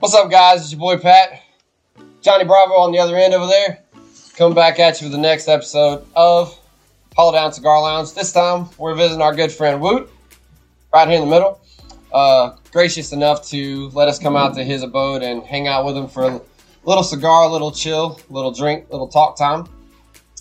[0.00, 0.62] What's up, guys?
[0.62, 1.42] It's your boy Pat.
[2.22, 3.80] Johnny Bravo on the other end over there.
[4.34, 6.58] Coming back at you with the next episode of
[7.14, 8.14] Hollow Down Cigar Lounge.
[8.14, 10.10] This time, we're visiting our good friend Woot,
[10.90, 11.60] right here in the middle.
[12.10, 15.98] Uh, gracious enough to let us come out to his abode and hang out with
[15.98, 16.40] him for a
[16.84, 19.68] little cigar, a little chill, a little drink, a little talk time.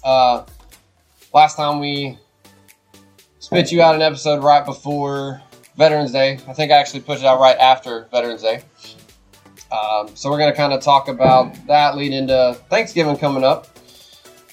[0.05, 0.45] Uh,
[1.33, 2.17] last time we
[3.39, 5.41] spit you out an episode right before
[5.75, 6.39] Veterans Day.
[6.47, 8.63] I think I actually put it out right after Veterans Day.
[9.71, 13.67] Um, so we're going to kind of talk about that lead into Thanksgiving coming up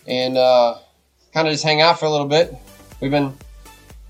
[0.06, 0.76] and uh,
[1.32, 2.54] kind of just hang out for a little bit.
[3.00, 3.34] We've been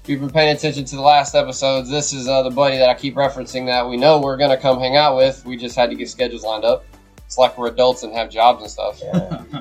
[0.06, 1.90] we've been paying attention to the last episodes.
[1.90, 4.56] This is uh, the buddy that I keep referencing that we know we're going to
[4.56, 5.44] come hang out with.
[5.44, 6.84] We just had to get schedules lined up.
[7.24, 9.00] It's like we're adults and have jobs and stuff.
[9.02, 9.42] Yeah.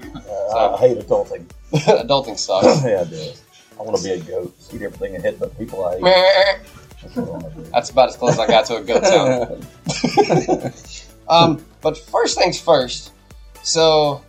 [0.55, 1.43] Uh, I hate adulting.
[1.73, 2.65] Adulting sucks.
[2.85, 3.31] yeah, I do.
[3.79, 6.03] I want to be a goat, eat everything and hit the people I hate.
[7.01, 7.69] That's what I want to do.
[7.71, 9.67] That's about as close as I got to a goat sound.
[11.27, 13.11] Um, but first things first.
[13.63, 14.23] So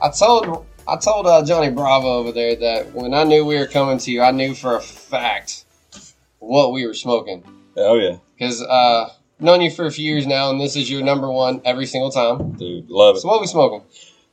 [0.00, 3.66] I told I told uh, Johnny Bravo over there that when I knew we were
[3.66, 5.64] coming to you, I knew for a fact
[6.38, 7.44] what we were smoking
[7.76, 9.08] oh yeah, because uh,
[9.38, 12.10] known you for a few years now, and this is your number one every single
[12.10, 12.52] time.
[12.52, 13.20] dude, love it.
[13.20, 13.82] So what we smoking?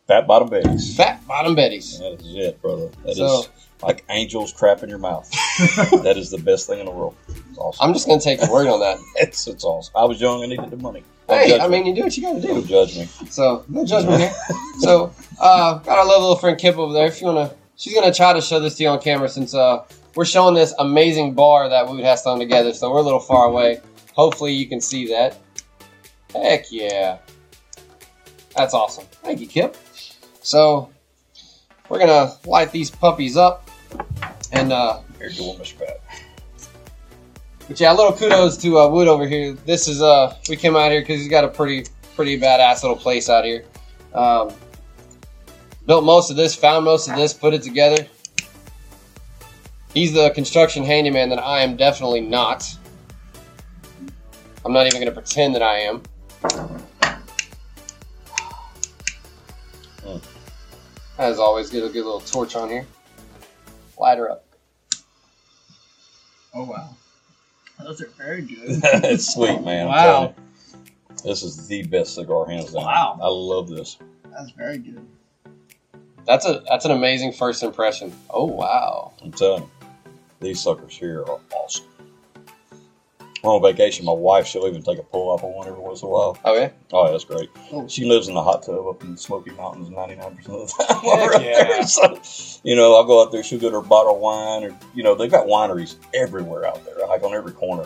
[0.07, 0.95] Fat bottom babies.
[0.97, 1.99] Fat bottom Betty's.
[1.99, 2.89] That is it, brother.
[3.03, 3.45] That is So-
[3.81, 5.29] like angels crap in your mouth.
[6.03, 7.15] that is the best thing in the world.
[7.27, 7.87] It's awesome.
[7.87, 8.97] I'm just gonna take your word on that.
[9.15, 9.93] It's it's awesome.
[9.95, 10.43] I was young.
[10.43, 11.03] I needed the money.
[11.27, 11.77] Don't Hey, judge I me.
[11.77, 13.05] mean, you do what you gotta don't judge me.
[13.29, 14.33] So no judgment here.
[14.79, 17.07] So uh, got our lovely little friend Kip over there.
[17.07, 19.85] If you wanna, she's gonna try to show this to you on camera since uh,
[20.15, 22.73] we're showing this amazing bar that Wood have thrown together.
[22.73, 23.81] So we're a little far away.
[24.13, 25.37] Hopefully you can see that.
[26.33, 27.17] Heck yeah,
[28.55, 29.05] that's awesome.
[29.23, 29.75] Thank you, Kip.
[30.41, 30.89] So
[31.89, 33.68] we're gonna light these puppies up,
[34.51, 35.77] and uh, your one, Mr.
[35.77, 36.01] Pat.
[37.67, 39.53] but yeah, a little kudos to uh, Wood over here.
[39.65, 42.97] This is uh, we came out here because he's got a pretty pretty badass little
[42.97, 43.65] place out here.
[44.13, 44.51] Um,
[45.85, 48.05] built most of this, found most of this, put it together.
[49.93, 52.67] He's the construction handyman that I am definitely not.
[54.65, 56.01] I'm not even going to pretend that I am.
[60.01, 60.21] Mm.
[61.17, 62.85] As always, get a good little torch on here.
[63.99, 64.45] Light her up.
[66.55, 66.95] Oh wow,
[67.83, 68.57] those are very good.
[69.03, 69.87] it's sweet, man.
[69.87, 70.33] Wow.
[71.23, 72.85] This is the best cigar, hands down.
[72.85, 73.19] Wow.
[73.21, 73.97] I love this.
[74.31, 75.05] That's very good.
[76.25, 78.13] That's a that's an amazing first impression.
[78.29, 79.11] Oh wow.
[79.21, 79.69] I'm telling you,
[80.39, 81.85] these suckers here are awesome.
[83.41, 85.79] When I'm on vacation, my wife, she'll even take a pull up on one every
[85.79, 86.37] once in a while.
[86.43, 86.71] Oh yeah.
[86.91, 87.49] Oh, yeah, that's great.
[87.71, 87.87] Oh.
[87.87, 91.41] She lives in the hot tub up in the Smoky Mountains 99% of the time.
[91.43, 91.63] Yeah.
[91.63, 91.83] there.
[91.87, 92.19] So,
[92.63, 95.15] you know, I'll go out there, she'll get her bottle of wine, or, you know,
[95.15, 97.85] they've got wineries everywhere out there, like on every corner.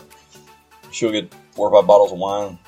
[0.90, 2.58] She'll get four or five bottles of wine.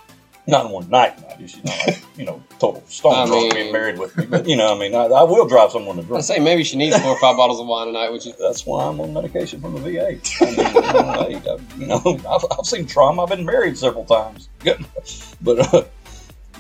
[0.49, 1.49] Not in one night, mind you.
[1.49, 4.27] She's not like, you know, total stone I drunk mean- being married with me.
[4.27, 6.19] But, you know, I mean, I, I will drive someone to drink.
[6.19, 8.33] I say maybe she needs four or five bottles of wine a night, would you?
[8.39, 10.21] That's why I'm on medication from the VA.
[10.41, 13.25] I mean, you know, I- you know, I've, I've seen trauma.
[13.25, 14.49] I've been married several times.
[15.43, 15.85] But, uh,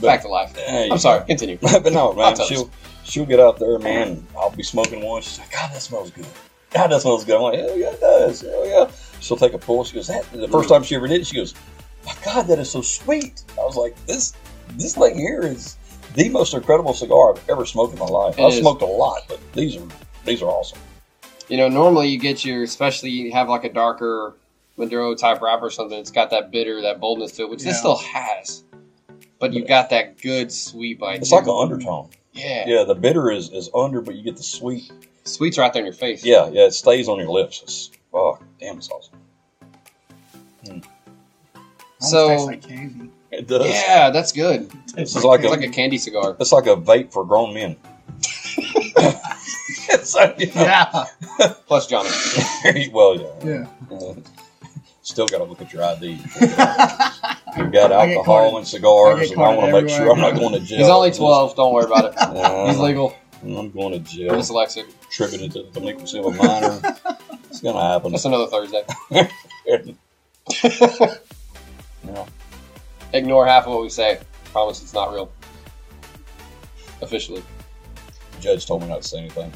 [0.00, 0.54] but Back to life.
[0.56, 1.24] Hey, I'm sorry.
[1.24, 1.58] Continue.
[1.62, 2.70] but no, man, she'll
[3.04, 4.26] she'll get out there, man.
[4.36, 5.22] I'll be smoking one.
[5.22, 6.26] She's like, God, that smells good.
[6.70, 7.36] God, that smells good.
[7.36, 8.42] I'm like, hell yeah, it does.
[8.42, 8.90] Hell yeah.
[9.20, 9.84] She'll take a pull.
[9.84, 11.54] She goes, that, the first time she ever did it, she goes,
[12.06, 13.44] my God, that is so sweet.
[13.52, 14.32] I was like, this
[14.70, 15.76] this thing here is
[16.14, 18.38] the most incredible cigar I've ever smoked in my life.
[18.38, 18.60] It I've is.
[18.60, 19.86] smoked a lot, but these are
[20.24, 20.78] these are awesome.
[21.48, 24.34] You know, normally you get your, especially you have like a darker
[24.76, 25.98] Maduro type wrapper or something.
[25.98, 28.64] It's got that bitter, that boldness to it, which this still has.
[29.38, 31.20] But you got that good sweet bite.
[31.20, 31.36] It's too.
[31.36, 32.10] like an undertone.
[32.32, 32.64] yeah.
[32.66, 34.90] Yeah, the bitter is, is under, but you get the sweet.
[35.24, 36.24] Sweet's right there in your face.
[36.24, 37.62] Yeah, yeah, it stays on your lips.
[37.62, 39.15] It's oh, damn, it's awesome.
[42.00, 43.10] So- like candy.
[43.32, 43.66] It does.
[43.68, 44.70] Yeah, that's good.
[44.94, 46.36] This is like It's a like a candy cigar.
[46.40, 47.76] It's like a vape for grown men.
[49.88, 51.04] it's like, you know, Yeah,
[51.66, 52.08] Plus Johnny.
[52.92, 53.66] well, yeah.
[53.90, 53.96] yeah.
[53.96, 54.14] Uh,
[55.02, 56.18] Still got to look at your ID.
[56.40, 60.34] You've got I alcohol and cigars, I and I want to make sure I'm not
[60.34, 60.78] going to jail.
[60.78, 61.54] He's only 12.
[61.56, 62.14] Don't worry about it.
[62.18, 63.14] Uh, He's legal.
[63.42, 64.32] I'm going to jail.
[64.32, 64.86] Dyslexic.
[65.06, 66.80] Attributed to the delinquency of a minor.
[67.50, 68.12] it's going to happen.
[68.12, 68.84] That's another Thursday.
[73.16, 73.22] Yeah.
[73.22, 74.20] Ignore half of what we say.
[74.52, 75.30] Promise it's not real.
[77.02, 77.42] Officially.
[78.32, 79.52] The judge told me not to say anything.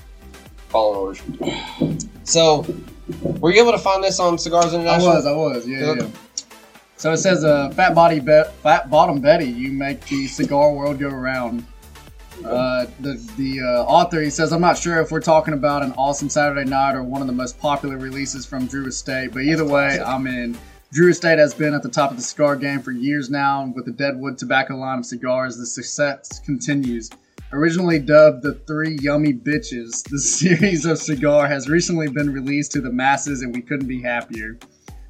[0.69, 2.07] Following orders.
[2.25, 2.67] So,
[3.23, 5.11] were you able to find this on Cigars International?
[5.11, 5.51] I International?
[5.53, 6.11] was, I was, yeah, yeah.
[6.97, 10.99] So it says, uh, "Fat body, be- fat bottom Betty, you make the cigar world
[10.99, 11.67] go round."
[12.45, 15.93] Uh, the the uh, author he says, "I'm not sure if we're talking about an
[15.97, 19.65] awesome Saturday night or one of the most popular releases from Drew Estate, but either
[19.65, 20.59] way, I'm in."
[20.93, 23.73] Drew Estate has been at the top of the cigar game for years now, and
[23.73, 27.09] with the Deadwood tobacco line of cigars, the success continues.
[27.53, 32.81] Originally dubbed the Three Yummy Bitches, the series of cigar has recently been released to
[32.81, 34.59] the masses, and we couldn't be happier.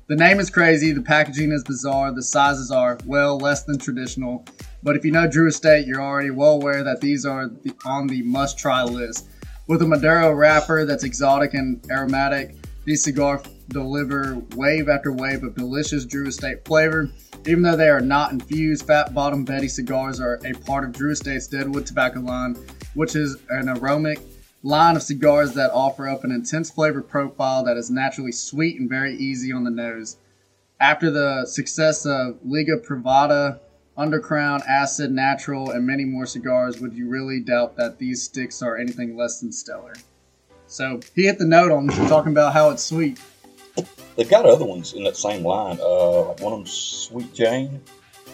[0.09, 4.45] The name is crazy, the packaging is bizarre, the sizes are, well, less than traditional,
[4.83, 8.07] but if you know Drew Estate, you're already well aware that these are the, on
[8.07, 9.29] the must try list.
[9.67, 12.55] With a Maduro wrapper that's exotic and aromatic,
[12.85, 17.11] these cigars deliver wave after wave of delicious Drew Estate flavor.
[17.47, 21.13] Even though they are not infused, Fat Bottom Betty cigars are a part of Drew
[21.13, 22.57] Estate's Deadwood tobacco line,
[22.95, 24.21] which is an aromatic
[24.63, 28.91] line of cigars that offer up an intense flavor profile that is naturally sweet and
[28.91, 30.19] very easy on the nose.
[30.81, 33.61] After the success of Liga Privada,
[33.97, 38.77] Undercrown, Acid, Natural, and many more cigars, would you really doubt that these sticks are
[38.77, 39.95] anything less than stellar?
[40.67, 43.21] So he hit the note on talking about how it's sweet.
[44.17, 45.79] They've got other ones in that same line.
[45.81, 47.81] Uh, like one of them, Sweet Jane.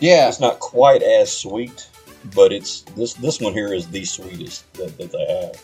[0.00, 0.28] Yeah.
[0.28, 1.88] It's not quite as sweet,
[2.34, 5.62] but it's this this one here is the sweetest that, that they have.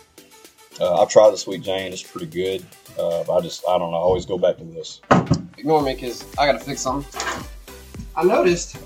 [0.81, 2.65] Uh, I've tried the Sweet Jane; it's pretty good.
[2.99, 3.97] Uh, but I just I don't know.
[3.97, 5.01] I always go back to this.
[5.59, 7.45] Ignore me because I gotta fix something.
[8.17, 8.77] I noticed.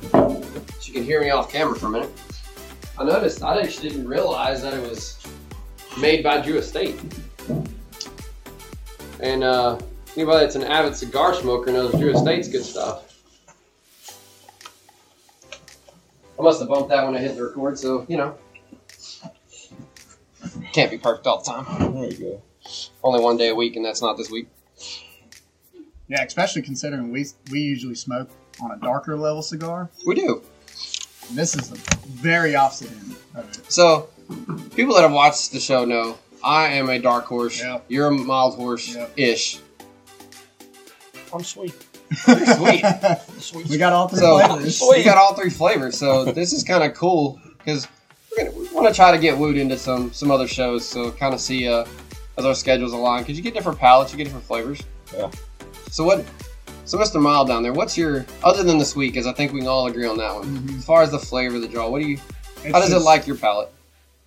[0.81, 2.11] She can hear me off camera for a minute.
[2.99, 3.43] I noticed.
[3.43, 5.19] I actually didn't realize that it was
[5.99, 7.01] made by Drew Estate.
[9.21, 9.79] And uh,
[10.17, 13.03] anybody that's an avid cigar smoker knows Drew Estate's good stuff.
[16.39, 18.37] I must have bumped that when I hit the record, so you know.
[20.73, 21.95] Can't be perfect all the time.
[21.95, 22.43] There you go.
[23.03, 24.49] Only one day a week, and that's not this week.
[26.09, 28.29] Yeah, especially considering we we usually smoke
[28.61, 29.91] on a darker level cigar.
[30.07, 30.43] We do.
[31.29, 31.77] And this is the
[32.07, 33.73] very opposite end of it.
[33.73, 34.09] So,
[34.75, 37.59] people that have watched the show know I am a dark horse.
[37.59, 37.81] Yeah.
[37.89, 39.09] You're a mild horse Yeah.
[39.17, 39.61] ish.
[41.37, 41.75] I'm sweet.
[42.17, 42.85] Sweet.
[43.41, 43.67] Sweet.
[43.69, 44.81] we got all three So flavors.
[44.91, 45.99] we got all three flavors.
[45.99, 47.89] So this is kind of cool because
[48.31, 50.89] we're gonna we want to try to get Woot into some some other shows.
[50.89, 51.85] So kind of see uh,
[52.39, 54.81] as our schedules align because you get different palettes, you get different flavors.
[55.13, 55.31] Yeah.
[55.91, 56.25] So what?
[56.85, 57.21] So Mr.
[57.21, 59.09] Mild down there, what's your other than the sweet?
[59.13, 60.47] Because I think we can all agree on that one.
[60.47, 60.79] Mhm.
[60.79, 62.19] As far as the flavor of the draw, what do you?
[62.63, 63.71] It's how does it like your palate?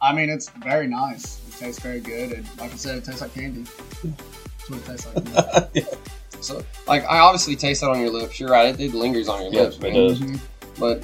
[0.01, 1.39] I mean, it's very nice.
[1.47, 3.63] It tastes very good, and like I said, it tastes like candy.
[4.03, 5.85] That's what it tastes like.
[6.41, 8.39] So like I obviously taste that on your lips.
[8.39, 8.67] You're right.
[8.73, 9.75] It, it lingers on your Yeah, lips.
[9.77, 9.93] it man.
[9.93, 10.19] does.
[10.19, 10.39] Mhm.
[10.79, 11.03] but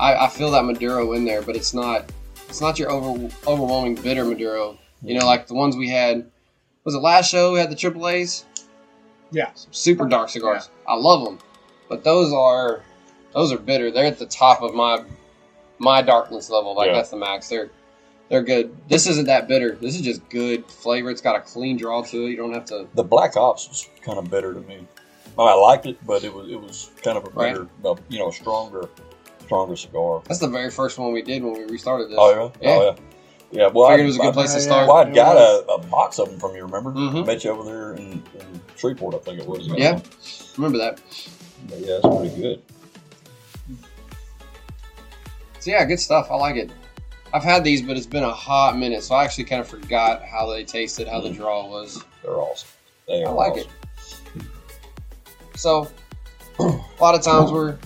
[0.00, 2.10] I, I feel that Maduro in there, but it's not
[2.48, 4.78] it's not your over, overwhelming bitter Maduro.
[5.02, 6.30] You know, like the ones we had.
[6.84, 7.52] Was it last show?
[7.52, 8.44] We had the triple A's,
[9.30, 9.50] Yeah.
[9.70, 10.70] super dark cigars.
[10.86, 11.38] I love them,
[11.88, 12.82] but those are
[13.34, 13.90] those are bitter.
[13.90, 15.04] They're at the top of my
[15.78, 16.74] my darkness level.
[16.74, 16.94] Like Yeah.
[16.94, 17.48] that's the max.
[17.48, 17.70] They're
[18.28, 18.76] they're good.
[18.88, 19.76] This isn't that bitter.
[19.76, 21.10] This is just good flavor.
[21.10, 22.30] It's got a clean draw to it.
[22.30, 22.86] You don't have to.
[22.94, 24.74] The Black Ops was kind of better to me.
[24.76, 24.86] I, mean,
[25.48, 27.56] I liked it, but it was it was kind of a Right.
[27.84, 28.88] uh, you know, stronger,
[29.44, 30.22] stronger cigar.
[30.26, 32.16] That's the very first one we did when we restarted this.
[32.18, 32.76] Oh yeah, Yeah.
[32.76, 32.96] oh yeah,
[33.62, 33.66] yeah.
[33.68, 34.88] Well, Figured I, it was a good I- place to start.
[34.88, 36.62] Well, I'd got a, a box of them from you.
[36.64, 36.92] Remember?
[36.92, 37.24] Mhm.
[37.26, 39.66] Met you over there in, in Shreveport, I think it was.
[39.68, 40.00] Yeah.
[40.56, 41.00] Remember that?
[41.68, 42.62] But yeah, it's pretty good.
[45.60, 46.28] So yeah, good stuff.
[46.30, 46.70] I like it.
[47.32, 50.22] I've had these, but it's been a hot minute, so I actually kind of forgot
[50.22, 52.02] how they tasted, how the draw was.
[52.22, 52.68] They're awesome.
[53.06, 53.70] They I like awesome.
[54.36, 55.58] it.
[55.58, 55.88] So
[56.58, 56.62] a
[57.00, 57.76] lot of times we're,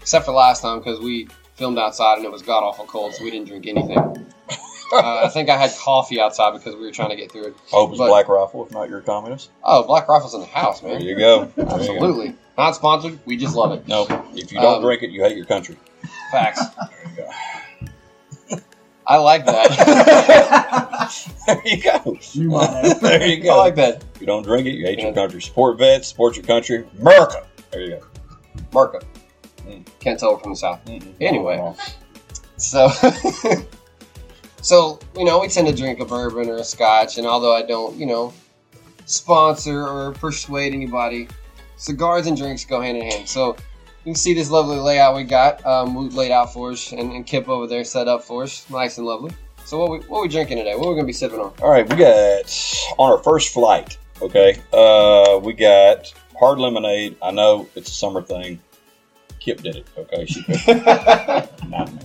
[0.00, 3.24] except for last time because we filmed outside and it was god awful cold, so
[3.24, 3.98] we didn't drink anything.
[3.98, 7.56] uh, I think I had coffee outside because we were trying to get through it.
[7.70, 9.50] Hope it's But- Black Rifle, if not you're a communist.
[9.64, 11.00] Oh, Black Rifle's in the house, There man.
[11.02, 11.46] you go.
[11.56, 11.74] There you go.
[11.76, 12.34] Absolutely.
[12.58, 13.18] Not sponsored.
[13.26, 13.86] We just love it.
[13.88, 15.76] No, if you don't Um, drink it, you hate your country.
[16.30, 16.64] Facts.
[16.66, 17.28] There you go.
[19.06, 20.96] I like that.
[21.46, 22.18] There you go.
[22.34, 22.50] New.
[23.00, 23.54] There you go.
[23.54, 24.04] I like that.
[24.14, 25.40] If you don't drink it, you hate your country.
[25.40, 26.84] Support vets, support your country.
[27.00, 27.46] America.
[27.70, 28.02] There you go.
[28.72, 29.06] America.
[29.58, 29.86] Mm.
[30.00, 30.84] Can't tell we're from the south.
[30.86, 31.14] Mm-mm.
[31.20, 31.74] Anyway.
[32.56, 32.88] So,
[34.62, 37.62] so you know, we tend to drink a bourbon or a scotch, and although I
[37.62, 38.32] don't, you know,
[39.04, 41.28] sponsor or persuade anybody,
[41.76, 43.28] cigars and drinks go hand in hand.
[43.28, 43.56] So
[44.06, 47.12] you can see this lovely layout we got, um, we laid out for us, and,
[47.12, 49.32] and Kip over there set up for us, nice and lovely.
[49.64, 50.76] So what we what we drinking today?
[50.76, 51.52] What are we gonna be sipping on?
[51.60, 53.98] All right, we got on our first flight.
[54.22, 57.16] Okay, uh, we got hard lemonade.
[57.20, 58.60] I know it's a summer thing.
[59.40, 59.88] Kip did it.
[59.98, 61.98] Okay, she picked it, not me.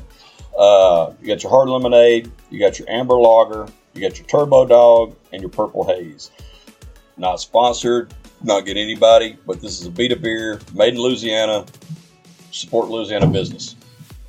[0.57, 2.31] Uh, you got your hard lemonade.
[2.49, 3.67] You got your amber lager.
[3.93, 6.31] You got your turbo dog and your purple haze.
[7.15, 8.11] Not sponsored.
[8.43, 11.65] Not get anybody, but this is Abita beer made in Louisiana.
[12.51, 13.75] Support Louisiana business.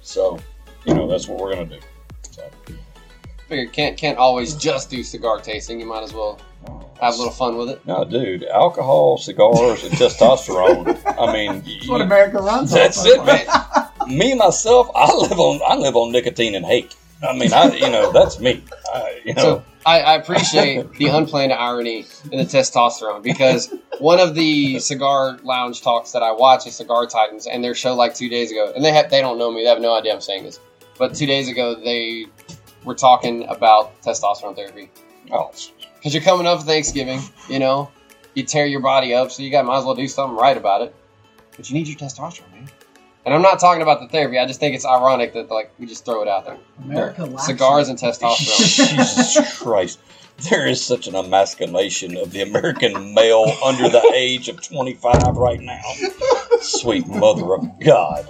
[0.02, 0.38] So,
[0.84, 1.78] you know that's what we're gonna do.
[2.30, 2.50] So,
[3.48, 5.80] Figure can't can't always just do cigar tasting.
[5.80, 6.38] You might as well
[6.68, 7.86] oh, have a little fun with it.
[7.86, 11.00] No, dude, alcohol, cigars, and testosterone.
[11.18, 13.46] I mean, That's what America runs that's it, man.
[14.08, 16.94] me myself, I live on I live on nicotine and hate.
[17.22, 18.62] I mean, I you know that's me.
[18.92, 24.20] I, you know, So I, I appreciate the unplanned irony in the testosterone because one
[24.20, 28.14] of the cigar lounge talks that I watch is Cigar Titans and their show like
[28.14, 30.20] two days ago, and they have they don't know me, they have no idea I'm
[30.20, 30.60] saying this,
[30.98, 32.26] but two days ago they
[32.84, 34.90] were talking about testosterone therapy.
[35.30, 35.50] Oh,
[35.96, 37.90] because you're coming up for Thanksgiving, you know,
[38.34, 40.82] you tear your body up, so you got might as well do something right about
[40.82, 40.94] it,
[41.56, 42.70] but you need your testosterone, man.
[43.24, 44.38] And I'm not talking about the therapy.
[44.38, 46.58] I just think it's ironic that like we just throw it out there.
[46.84, 47.92] America lacks Cigars it.
[47.92, 48.96] and testosterone.
[48.96, 50.00] Jesus Christ.
[50.50, 55.60] There is such an emasculation of the American male under the age of 25 right
[55.60, 55.82] now.
[56.60, 58.26] Sweet mother of God.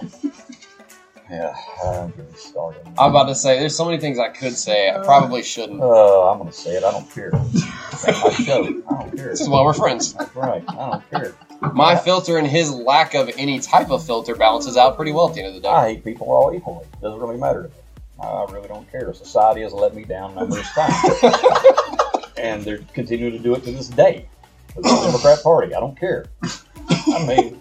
[1.31, 2.83] Yeah, I'm getting started.
[2.99, 4.91] I'm about to say there's so many things I could say.
[4.91, 5.81] I probably shouldn't.
[5.81, 6.85] Uh, I'm going to say it.
[6.85, 7.31] I don't care.
[7.33, 8.67] It's my show.
[8.67, 9.31] I don't care.
[9.31, 10.13] This is why we're friends.
[10.13, 10.63] That's right.
[10.69, 11.35] I don't care.
[11.73, 15.35] My filter and his lack of any type of filter balances out pretty well at
[15.35, 15.69] the end of the day.
[15.69, 16.85] I hate people all equally.
[17.01, 17.75] Doesn't really matter to me.
[18.21, 19.13] I really don't care.
[19.15, 20.95] Society has let me down numerous times.
[22.37, 24.29] and they're continuing to do it to this day.
[24.75, 25.75] The Democrat Party.
[25.75, 26.27] I don't care.
[26.43, 27.61] I mean,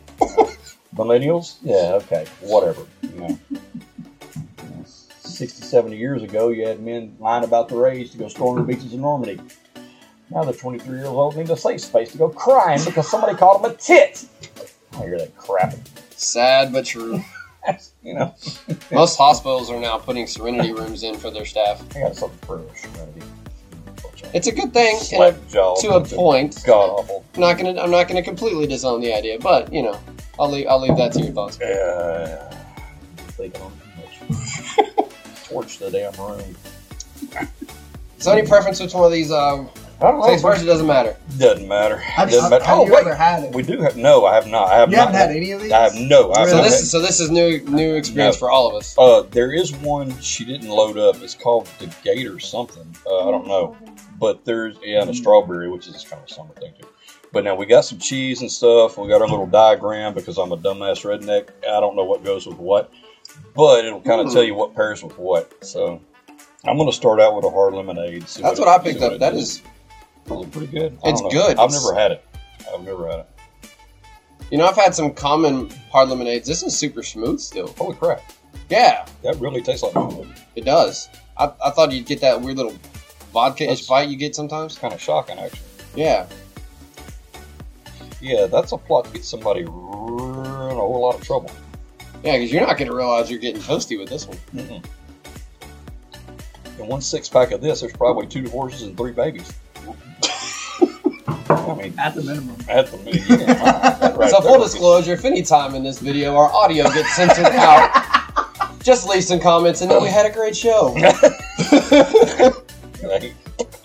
[0.96, 1.58] millennials?
[1.62, 2.26] Yeah, okay.
[2.42, 2.86] Whatever.
[3.04, 3.40] You know.
[4.86, 8.64] 60, 70 years ago, you had men lying about their age to go storm the
[8.64, 9.42] beaches of Normandy.
[10.32, 13.36] Now they're 23 years old and need a safe space to go crying because somebody
[13.36, 14.26] called them a tit.
[14.94, 15.76] I hear that crap.
[16.12, 17.22] Sad but true.
[18.04, 18.34] you know,
[18.92, 21.84] Most hospitals are now putting serenity rooms in for their staff.
[21.96, 23.22] I got something for humanity.
[24.34, 25.34] It's a good thing a,
[25.82, 26.64] to a point.
[26.66, 27.26] God awful.
[27.36, 30.00] I'm not gonna I'm not gonna completely disown the idea, but you know,
[30.40, 31.60] I'll leave I'll leave that to your thoughts.
[31.62, 32.50] Yeah.
[33.18, 35.10] Thinking on too much.
[35.50, 36.56] Torch the damn room.
[38.18, 39.70] Is there any preference which one of these um
[40.02, 40.64] I don't takes first?
[40.64, 41.16] It doesn't matter.
[41.38, 41.98] Doesn't matter.
[41.98, 42.64] Have, Doesn't matter.
[42.66, 43.54] have Oh you wait, ever had it?
[43.54, 43.96] we do have.
[43.98, 44.72] No, I have not.
[44.72, 45.12] I have You not.
[45.14, 45.72] haven't had any of these?
[45.72, 46.32] I have no.
[46.34, 48.40] I have So this is so this is new new experience No.
[48.40, 48.96] for all of us.
[48.98, 51.22] Uh, there is one she didn't load up.
[51.22, 52.96] It's called the Gator something.
[53.06, 53.78] Uh, I don't know,
[54.20, 56.88] but there's yeah, and a strawberry, which is kind of a summer thing too.
[57.34, 58.98] But now we got some cheese and stuff.
[58.98, 61.50] We got our little diagram because I'm a dumbass redneck.
[61.64, 62.92] I don't know what goes with what,
[63.56, 65.64] but it'll kind of tell you what pairs with what.
[65.64, 66.02] So
[66.66, 68.28] I'm going to start out with a hard lemonade.
[68.28, 69.14] see That's it- what I picked up.
[69.14, 69.62] it That is
[70.28, 70.98] Really pretty good.
[71.04, 71.30] It's know.
[71.30, 71.58] good.
[71.60, 72.26] I've It's- never had it.
[72.74, 73.28] I've never had it.
[74.50, 76.48] you know, I've had some common hard lemonades.
[76.48, 77.68] This is super smooth still.
[77.78, 78.22] Holy crap!
[78.70, 80.28] Yeah, That really tastes like lemonade.
[80.56, 81.10] it does.
[81.38, 82.76] I, I thought you'd get that weird little
[83.34, 84.78] vodka ish bite you get sometimes.
[84.78, 85.60] Kind of shocking, actually.
[85.96, 86.26] Yeah.
[88.22, 91.50] Yeah, that's a plot to get somebody in a whole lot of trouble.
[92.24, 94.38] Yeah, because you're not going to realize you're getting toasty with this one.
[94.54, 94.86] Mm-mm.
[96.80, 99.52] In one six pack of this, there's probably two divorces and three babies.
[101.72, 102.56] I mean, At the minimum.
[102.70, 105.84] at the minute, you can find that right so, full disclosure if any time in
[105.84, 107.92] this video our audio gets censored out,
[108.84, 110.96] just leave some comments and then we had a great show.
[113.02, 113.34] Hey,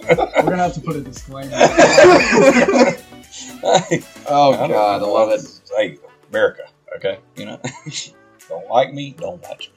[0.08, 1.50] We're gonna have to put a disclaimer.
[1.56, 1.66] hey,
[4.28, 5.40] oh, I don't God, I love it.
[5.76, 5.98] Hey,
[6.30, 6.62] America,
[6.96, 7.18] okay?
[7.36, 7.60] You know,
[8.48, 9.70] don't like me, don't watch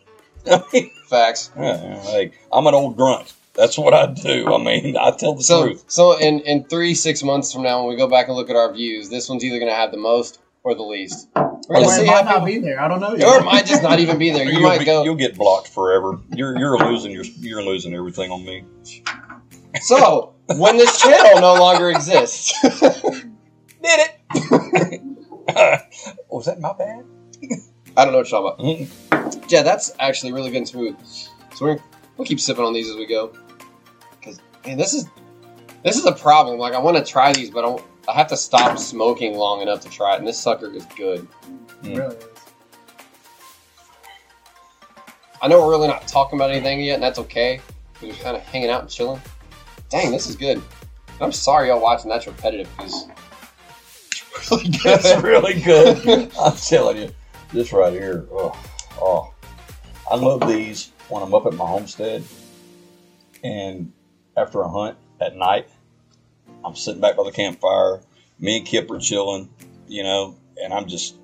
[0.76, 0.92] me.
[1.08, 1.52] Facts.
[1.58, 3.34] Yeah, yeah, hey, I'm an old grunt.
[3.60, 4.54] That's what I do.
[4.54, 5.84] I mean, I tell the So, truth.
[5.88, 8.56] so in, in three, six months from now, when we go back and look at
[8.56, 11.28] our views, this one's either going to have the most or the least.
[11.36, 12.80] We're Or going to it see might how not be there.
[12.80, 14.46] I don't know or it might just not even be there.
[14.46, 15.04] You might be, go.
[15.04, 16.20] You'll get blocked forever.
[16.34, 18.64] You're you're losing your you're losing everything on me.
[19.82, 23.30] So, when this channel no longer exists, Did
[23.84, 25.02] it?
[26.30, 27.04] Was that my bad?
[27.98, 29.52] I don't know what you're talking about.
[29.52, 30.96] Yeah, that's actually really good and smooth.
[31.56, 31.80] So we're,
[32.18, 33.34] we'll keep sipping on these as we go.
[34.62, 35.08] Because man, this is
[35.84, 36.58] this is a problem.
[36.60, 39.62] Like I want to try these, but I, don't- I have to stop smoking long
[39.62, 40.20] enough to try it.
[40.20, 41.28] And this sucker is good.
[41.84, 42.24] It really is.
[45.42, 47.62] I know we're really not talking about anything yet, and that's okay.
[48.02, 49.22] We're just kind of hanging out and chilling.
[49.90, 50.62] Dang, this is good.
[51.22, 52.10] I'm sorry y'all watching.
[52.10, 53.06] That's repetitive because
[54.10, 54.82] it's really good.
[55.06, 56.32] It's really good.
[56.40, 57.12] I'm telling you,
[57.54, 58.26] this right here.
[58.32, 58.58] Oh,
[59.02, 59.34] oh,
[60.12, 62.24] I love these when I'm up at my homestead,
[63.44, 63.92] and
[64.40, 65.68] after a hunt at night,
[66.64, 68.02] I'm sitting back by the campfire.
[68.40, 69.50] Me and Kip are chilling,
[69.88, 71.16] you know, and I'm just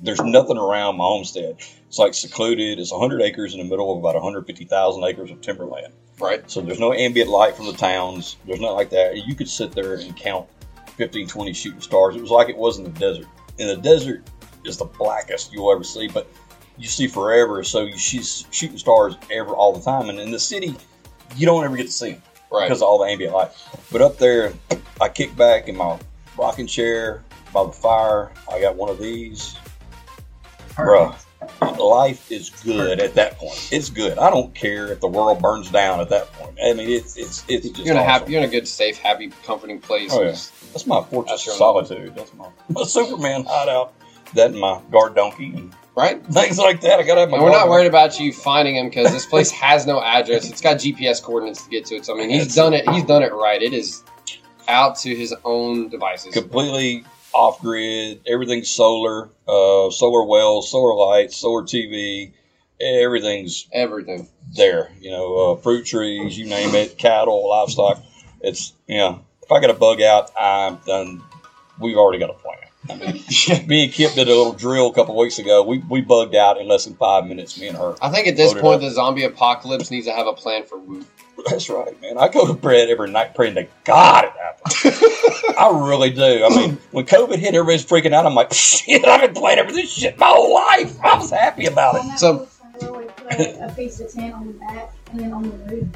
[0.00, 1.56] there's nothing around my homestead.
[1.88, 2.78] It's like secluded.
[2.78, 5.92] It's 100 acres in the middle of about 150,000 acres of timberland.
[6.18, 6.48] right.
[6.50, 8.36] So there's no ambient light from the towns.
[8.46, 9.26] There's nothing like that.
[9.26, 10.48] You could sit there and count
[10.96, 12.16] 15, 20 shooting stars.
[12.16, 13.26] It was like it was in the desert.
[13.58, 14.28] In the desert
[14.64, 16.26] is the blackest you'll ever see, but
[16.78, 17.62] you see forever.
[17.62, 20.08] So you see shooting stars ever all the time.
[20.08, 20.74] And in the city,
[21.36, 22.68] you don't ever get to see them Right.
[22.68, 23.50] because of all the ambient light.
[23.90, 24.52] But up there,
[25.00, 25.98] I kick back in my
[26.36, 28.32] rocking chair by the fire.
[28.50, 29.56] I got one of these.
[30.74, 31.14] Bruh,
[31.78, 33.68] life is good at that point.
[33.72, 34.18] It's good.
[34.18, 36.56] I don't care if the world burns down at that point.
[36.62, 38.98] I mean, it's it's it's just You're in a happy, you're in a good, safe,
[38.98, 40.10] happy, comforting place.
[40.12, 40.36] Oh, yeah.
[40.72, 42.14] That's my fortress of solitude.
[42.14, 43.92] That's my, my Superman hideout.
[44.34, 46.24] That and my guard donkey and Right?
[46.32, 46.98] things like that.
[46.98, 47.36] I gotta have my.
[47.36, 50.48] And we're not worried about you finding him because this place has no address.
[50.48, 52.06] It's got GPS coordinates to get to it.
[52.06, 52.88] So I mean, he's done it.
[52.90, 53.60] He's done it right.
[53.62, 54.02] It is
[54.68, 56.32] out to his own devices.
[56.32, 58.20] completely off grid.
[58.26, 62.32] Everything's solar, uh, solar wells, solar lights, solar TV.
[62.80, 64.28] Everything's Everything.
[64.56, 64.90] there.
[65.00, 68.02] You know, uh, fruit trees, you name it, cattle, livestock.
[68.40, 71.22] It's you know, if I get a bug out, I'm done.
[71.78, 72.58] We've already got a plan.
[72.88, 75.62] Me and Kip did a little drill a couple weeks ago.
[75.62, 77.58] We we bugged out in less than five minutes.
[77.60, 77.94] Me and her.
[78.02, 81.06] I think at this point, the zombie apocalypse needs to have a plan for Woot.
[81.48, 82.18] That's right, man.
[82.18, 85.54] I go to bed every night praying to God it happens.
[85.58, 86.44] I really do.
[86.44, 88.26] I mean, when COVID hit, everybody's freaking out.
[88.26, 90.98] I'm like, shit, I've been playing for this shit my whole life.
[91.02, 92.18] I was happy about it.
[92.18, 92.48] So-
[92.80, 95.88] So we put a piece of tin on the back and then on the roof.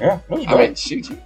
[0.00, 1.20] Yeah, I mean, shoot you.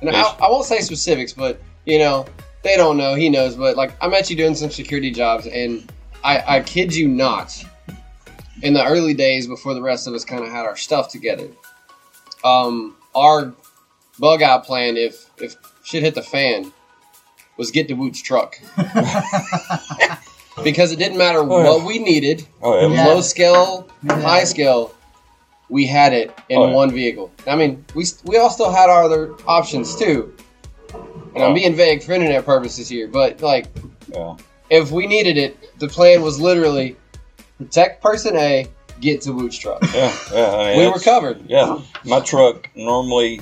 [0.00, 2.26] And I, I won't say specifics, but you know,
[2.64, 3.14] they don't know.
[3.14, 3.56] He knows.
[3.56, 5.90] But like, I'm actually doing some security jobs, and
[6.24, 7.62] I, I kid you not.
[8.62, 11.48] In the early days, before the rest of us kind of had our stuff together,
[12.44, 13.52] um, our
[14.20, 16.72] bug out plan, if if shit hit the fan,
[17.56, 18.56] was get to Woot's truck
[20.64, 21.68] because it didn't matter Oh, yeah.
[21.70, 22.94] what we needed, oh, yeah.
[22.94, 23.06] Yeah.
[23.06, 24.20] low scale, Yeah.
[24.20, 24.94] high scale,
[25.68, 26.74] we had it in Oh, yeah.
[26.74, 27.32] one vehicle.
[27.46, 30.32] I mean, we we all still had our other options too.
[31.34, 33.66] And I'm being vague for internet purposes here, but like,
[34.08, 34.36] yeah.
[34.70, 36.96] if we needed it, the plan was literally
[37.58, 38.66] protect person A,
[39.00, 39.82] get to Woot's truck.
[39.94, 40.50] Yeah, yeah.
[40.50, 41.48] I mean, We were covered.
[41.48, 43.40] Yeah, my truck normally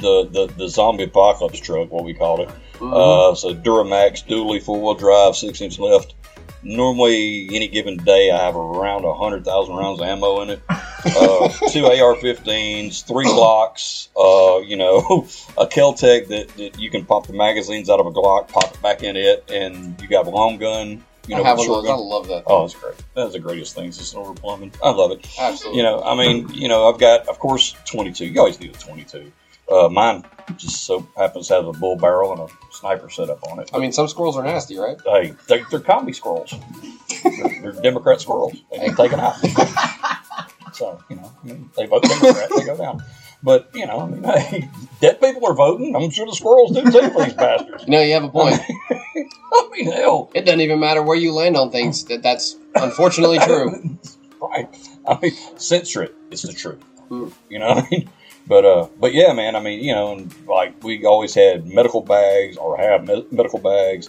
[0.00, 2.48] the, the the zombie apocalypse truck, what we called it.
[2.78, 2.92] Mhm.
[2.92, 6.14] Uh, so Duramax, dually four wheel drive, six inch lift.
[6.62, 10.62] Normally, any given day, I have around hundred thousand rounds of ammo in it.
[10.68, 14.08] Uh, two AR-15s, three Glocks.
[14.16, 14.98] Uh, you know,
[15.58, 18.82] a Keltec that, that you can pop the magazines out of a Glock, pop it
[18.82, 21.04] back in it, and you got a long gun.
[21.26, 21.88] You know, I have of those.
[21.88, 22.44] I love that.
[22.46, 22.94] Oh, it's great.
[23.14, 23.86] That's the greatest thing.
[23.86, 24.72] It's over plumbing.
[24.82, 25.26] I love it.
[25.38, 25.78] Absolutely.
[25.78, 28.26] You know, I mean, you know, I've got, of course, 22.
[28.26, 29.30] You always need a 22.
[29.70, 30.24] Uh, mine
[30.56, 33.70] just so happens to have a bull barrel and a sniper set up on it.
[33.72, 34.96] I mean, some squirrels are nasty, right?
[35.04, 36.52] Hey, they, they're combi squirrels.
[37.22, 38.52] they're, they're Democrat squirrels.
[38.70, 39.36] They get taken out.
[40.72, 43.02] so, you know, I mean, they vote Democrat, they go down.
[43.42, 44.68] But, you know, I mean, hey,
[45.00, 45.96] dead people are voting.
[45.96, 47.88] I'm sure the squirrels do too for these bastards.
[47.88, 48.60] No, you have a point.
[48.90, 52.04] I mean, hell, It doesn't even matter where you land on things.
[52.04, 53.98] That that's unfortunately true.
[54.40, 54.68] right.
[55.08, 56.14] I mean, censor it.
[56.30, 56.82] It's the truth.
[57.08, 57.28] Hmm.
[57.48, 58.10] You know what I mean?
[58.46, 59.56] But uh, but yeah, man.
[59.56, 63.58] I mean, you know, and like we always had medical bags or have me- medical
[63.58, 64.08] bags,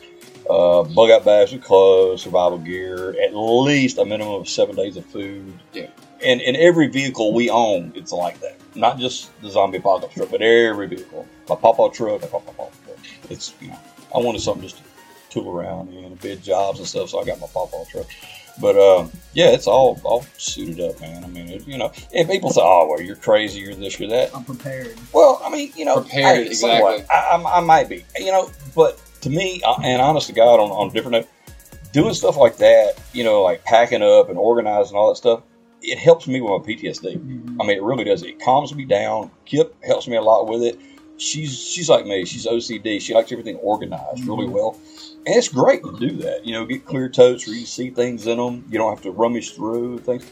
[0.50, 4.98] uh, bug out bags with clothes, survival gear, at least a minimum of seven days
[4.98, 5.54] of food.
[5.74, 5.88] Yeah.
[6.26, 8.58] And in every vehicle we own, it's like that.
[8.76, 11.28] Not just the zombie apocalypse truck, but every vehicle.
[11.50, 12.98] My papa truck, my papa truck.
[13.30, 13.80] It's you know,
[14.16, 14.84] I wanted something just to
[15.30, 17.10] tool around in, bid jobs and stuff.
[17.10, 18.08] So I got my papa truck.
[18.62, 21.24] But uh, yeah, it's all all suited up, man.
[21.24, 24.10] I mean, it, you know, and people say, "Oh, well, you're crazy, you're this, you're
[24.10, 24.96] that." I'm prepared.
[25.12, 27.00] Well, I mean, you know, Prepared, hey, somewhat.
[27.00, 27.16] exactly.
[27.16, 30.60] I, I, I might be, you know, but to me, uh, and honest to God,
[30.60, 31.30] on on a different note,
[31.94, 35.42] doing stuff like that, you know, like packing up and organizing all that stuff,
[35.82, 37.18] it helps me with my PTSD.
[37.18, 37.58] Mhm.
[37.60, 38.22] I mean, it really does.
[38.24, 39.32] It calms me down.
[39.46, 40.80] Kip helps me a lot with it.
[41.24, 42.26] She's she's like me.
[42.26, 43.02] She's OCD.
[43.02, 44.78] She likes everything organized really well,
[45.26, 46.46] and it's great to do that.
[46.46, 48.66] You know, get clear totes where you see things in them.
[48.70, 50.30] You don't have to rummage through things.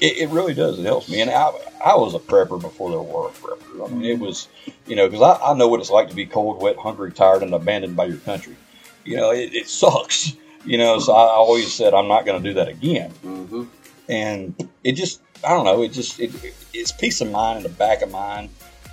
[0.00, 0.78] It, it really does.
[0.78, 1.22] It helps me.
[1.22, 1.50] And I
[1.84, 3.86] I was a prepper before there were preppers.
[3.86, 4.48] I mean, it was
[4.86, 7.42] you know because I, I know what it's like to be cold, wet, hungry, tired,
[7.42, 8.56] and abandoned by your country.
[9.04, 10.36] You know, it, it sucks.
[10.66, 13.66] You know, so I always said I'm not going to do that again hmm
[14.08, 15.82] and it just I don't know.
[15.82, 16.32] It just it,
[16.72, 18.50] it's peace of mind in the back of mind.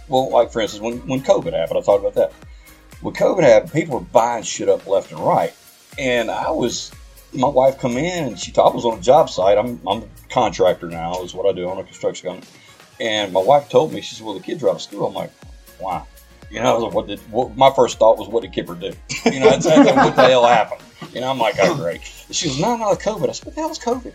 [0.07, 2.33] Well, like for instance, when when COVID happened, I talked about that.
[3.01, 5.53] When COVID happened, people were buying shit up left and right,
[5.97, 6.91] and I was.
[7.35, 9.57] My wife come in and she thought I was on a job site.
[9.57, 12.47] I'm I'm a contractor now, is what I do on a construction company.
[12.99, 15.15] And my wife told me, she said, "Well, the kids are out of school." I'm
[15.15, 15.31] like,
[15.79, 16.03] "Why?"
[16.51, 18.93] You know, like, what did what, my first thought was, "What did Kipper do?"
[19.25, 20.81] You know, that's, that's what the hell happened.
[21.11, 23.61] You know, I'm like, "Oh, great." She goes, "No, no, COVID." I said, "What the
[23.61, 24.13] hell is COVID?"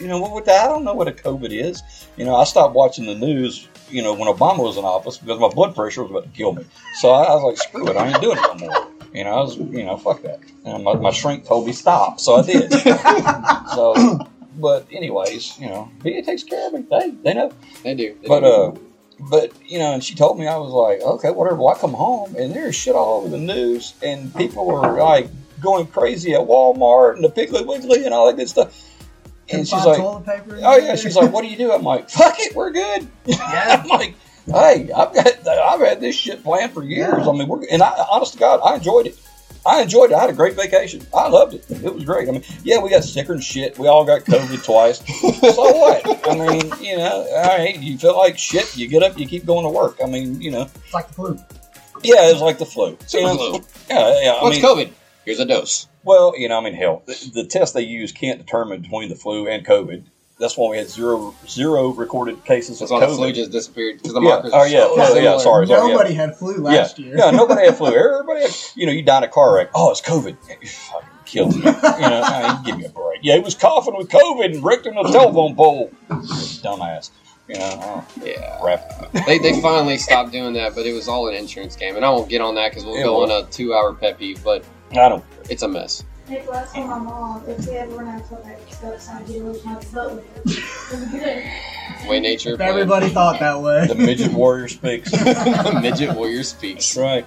[0.00, 0.64] You know, what would that?
[0.64, 1.82] I don't know what a COVID is.
[2.16, 5.38] You know, I stopped watching the news, you know, when Obama was in office because
[5.38, 6.64] my blood pressure was about to kill me.
[6.94, 8.88] So I, I was like, screw it, I ain't doing it no more.
[9.12, 10.40] You know, I was, you know, fuck that.
[10.64, 12.70] And my, my shrink told me stop, so I did.
[13.74, 14.18] so,
[14.58, 16.84] but anyways, you know, VA takes care of me.
[16.90, 17.52] They, they know.
[17.82, 18.16] They do.
[18.20, 18.46] They But do.
[18.46, 18.74] uh,
[19.30, 21.56] but you know, and she told me I was like, okay, whatever.
[21.56, 25.28] Well, I come home and there's shit all over the news, and people were like
[25.62, 28.82] going crazy at Walmart and the Piggly Wiggly and all that good stuff.
[29.48, 30.58] Can And she's like, toilet paper.
[30.62, 31.72] oh yeah, she's like, what do you do?
[31.72, 33.06] I'm like, fuck it, we're good.
[33.26, 33.82] Yeah.
[33.82, 34.14] I'm like,
[34.46, 37.14] hey, I've got, I've had this shit planned for years.
[37.18, 37.28] Yeah.
[37.28, 39.18] I mean, we're, and I, honest to God, I enjoyed it.
[39.64, 40.14] I enjoyed it.
[40.14, 41.04] I had a great vacation.
[41.12, 41.64] I loved it.
[41.68, 42.28] It was great.
[42.28, 43.76] I mean, yeah, we got sicker and shit.
[43.78, 44.98] We all got COVID twice.
[45.54, 46.28] so what?
[46.28, 49.44] I mean, you know, all right, you feel like shit, you get up, you keep
[49.44, 49.96] going to work.
[50.02, 51.34] I mean, you know, It's like the flu.
[52.04, 52.96] yeah, it's like the flu.
[53.06, 53.64] Super You know, flu.
[53.90, 54.30] Yeah, yeah.
[54.34, 54.92] I What's mean, COVID?
[55.26, 55.88] Here's a dose.
[56.04, 59.16] well, you know, I mean, hell, the, the test they use can't determine between the
[59.16, 60.04] flu and COVID.
[60.38, 63.34] That's why we had zero zero recorded cases of why the flu COVID.
[63.34, 64.28] just disappeared because the Yeah.
[64.28, 64.50] markers.
[64.54, 64.80] Oh, are yeah.
[64.86, 65.06] so yeah.
[65.08, 65.38] similar.
[65.40, 65.66] Sorry.
[65.66, 65.92] sorry, yeah.
[65.94, 67.04] Nobody had flu last yeah.
[67.06, 67.18] year.
[67.18, 67.86] Yeah, nobody had flu.
[67.94, 69.70] Everybody had, you know, you died in a car wreck.
[69.74, 70.36] Oh, it's COVID.
[70.62, 71.60] You fucking killed me.
[71.62, 73.20] You know, I mean, give me a break.
[73.22, 75.90] Yeah, he was coughing with COVID and wrecked in a telephone pole.
[76.10, 77.10] Dumbass.
[77.48, 78.58] You know, oh, Yeah.
[78.60, 79.12] crap.
[79.26, 81.96] They, they finally stopped doing that, but it was all an insurance game.
[81.96, 83.30] And I won't get on that because we'll It go was.
[83.30, 85.24] on a two hour pet peeve, but I don't.
[85.50, 86.04] it's a mess.
[86.28, 89.24] Nick, last time my mom, if we ever run out of toilet paper, stop sign,
[89.26, 90.96] get a little chance to vote with her.
[90.96, 91.44] It was good.
[92.02, 93.86] The way nature If everybody thought that way.
[93.86, 95.10] The midget warrior speaks.
[95.12, 96.92] the midget warrior speaks.
[96.94, 97.26] That's right.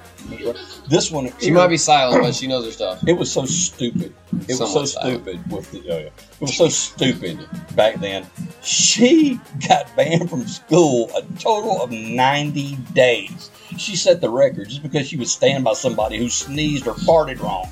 [0.90, 3.02] This one, She might be silent, but she knows her stuff.
[3.08, 4.14] It was so stupid.
[4.48, 5.24] It was so silent.
[5.24, 5.90] stupid with the.
[5.94, 6.10] Oh yeah.
[6.40, 7.38] It was so stupid
[7.76, 8.26] back then.
[8.64, 13.52] She got banned from school a total of ninety days.
[13.78, 17.42] She set the record just because she would stand by somebody who sneezed or farted
[17.42, 17.70] wrong,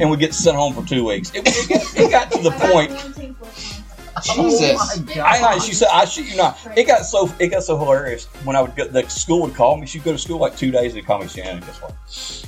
[0.00, 1.30] and would get sent home for two weeks.
[1.34, 2.90] It, it, got, it got to the point.
[4.24, 4.76] Jesus.
[4.80, 5.18] Oh my God.
[5.18, 8.26] I, I she said I shit you know, It got so it got so hilarious
[8.44, 8.86] when I would go.
[8.86, 9.86] The school would call me.
[9.86, 10.94] She'd go to school like two days.
[10.94, 11.60] They'd call me Shannon.
[11.60, 11.94] Guess what?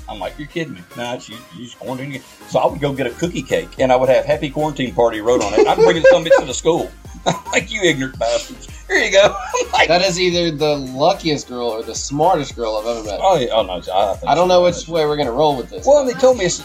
[0.09, 0.81] I'm like, you're kidding me?
[0.97, 2.15] Nah, she, she's quarantining.
[2.15, 4.95] you." So I would go get a cookie cake, and I would have "Happy Quarantine
[4.95, 5.67] Party" wrote on it.
[5.67, 6.91] I'd bring it some bitch to the school.
[7.27, 8.69] I'm like, you ignorant bastards.
[8.89, 9.37] Here you go.
[9.73, 13.21] Like, That is either the luckiest girl or the smartest girl I've ever met.
[13.23, 13.81] oh yeah, oh no, I,
[14.15, 15.87] think I don't know which way we're gonna roll with this.
[15.87, 16.45] Well, they told me.
[16.45, 16.63] It's,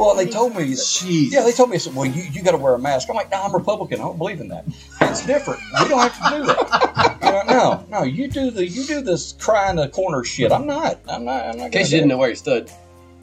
[0.00, 0.64] Hat was well, they told me.
[0.72, 1.30] Jeez.
[1.30, 1.76] Yeah, they told me.
[1.76, 4.00] I said, "Well, you, you got to wear a mask." I'm like, "No, I'm Republican.
[4.00, 4.64] I don't believe in that.
[5.02, 5.60] It's different.
[5.82, 9.00] We don't have to do that." You know, no, no, you do the you do
[9.02, 10.50] this cry in the corner shit.
[10.52, 10.98] I'm not.
[11.08, 11.44] I'm not.
[11.46, 11.66] I'm not.
[11.66, 12.70] In case you didn't know where you stood.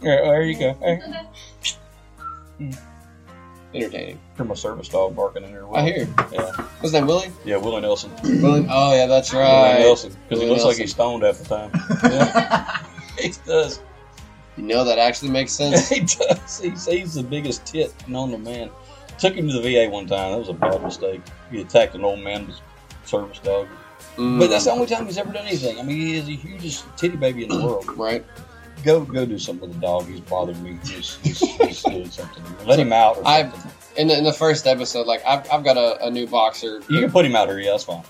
[0.02, 0.74] Yeah, there you go.
[0.76, 1.02] Hey,
[3.74, 4.20] Entertaining.
[4.38, 5.68] hear my service dog barking in there.
[5.76, 6.08] I hear.
[6.32, 7.32] Yeah, What's that, Willie?
[7.46, 8.12] yeah, Willie Nelson.
[8.24, 8.66] Willie?
[8.70, 9.80] Oh, yeah, that's Willie right.
[9.80, 11.72] Nelson, because he Willie looks like he's stoned half the time.
[12.12, 12.84] Yeah.
[13.20, 13.80] he does.
[14.58, 15.88] You know that actually makes sense.
[15.90, 16.60] he does.
[16.60, 18.70] He's, he's the biggest tit known to man.
[19.20, 20.32] Took him to the VA one time.
[20.32, 21.22] That was a bad mistake.
[21.52, 22.62] He attacked an old man's
[23.06, 23.68] service dog.
[24.16, 25.80] Mm, But that's the only time he's ever done anything.
[25.80, 27.86] I mean, he is the hugest titty baby in the world.
[27.98, 28.24] right.
[28.84, 30.06] Go, go do something with the dog.
[30.08, 30.78] He's bothering me.
[30.86, 32.44] He's, he's, he's doing something.
[32.68, 33.18] Let him out.
[33.18, 33.58] Or I've-
[33.96, 36.82] In the, in the first episode, like I've, I've got a, a new boxer.
[36.88, 37.60] You can put him out here.
[37.60, 38.04] Yeah, that's fine.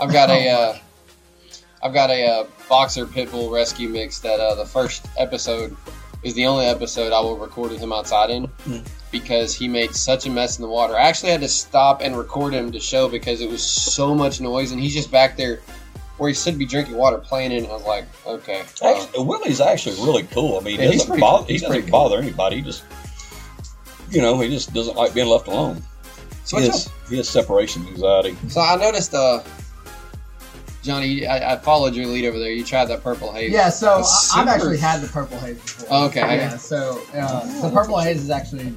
[0.00, 0.78] I've got a uh,
[1.82, 5.76] I've got a uh, boxer pitbull rescue mix that uh, the first episode
[6.24, 8.78] is the only episode I will record with him outside in Hmm.
[9.12, 10.96] because he made such a mess in the water.
[10.96, 14.40] I actually had to stop and record him to show because it was so much
[14.40, 15.60] noise and he's just back there
[16.16, 17.64] where he should be drinking water playing in.
[17.66, 20.58] I was like, okay, uh, Actually, Willie's actually really cool.
[20.58, 21.44] I mean, he Yeah, doesn't pretty bother.
[21.44, 21.46] cool.
[21.54, 21.90] He doesn't cool.
[21.90, 22.56] bother anybody.
[22.56, 22.82] He just,
[24.10, 25.80] you know, he just doesn't like being left alone.
[26.44, 28.36] so, He has, he has separation anxiety.
[28.48, 29.42] so I noticed, uh,
[30.82, 32.50] Johnny, I, I followed your lead over there.
[32.52, 33.50] You tried that purple haze.
[33.52, 35.88] Yeah, so It's I- I've actually had the purple haze before.
[35.90, 36.20] Oh, okay.
[36.36, 38.72] Yeah, so uh, the purple haze is actually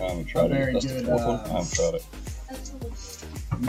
[0.00, 0.72] I haven't tried Very it.
[0.74, 1.40] That's good, the fourth uh, one.
[1.40, 2.04] I haven't tried it.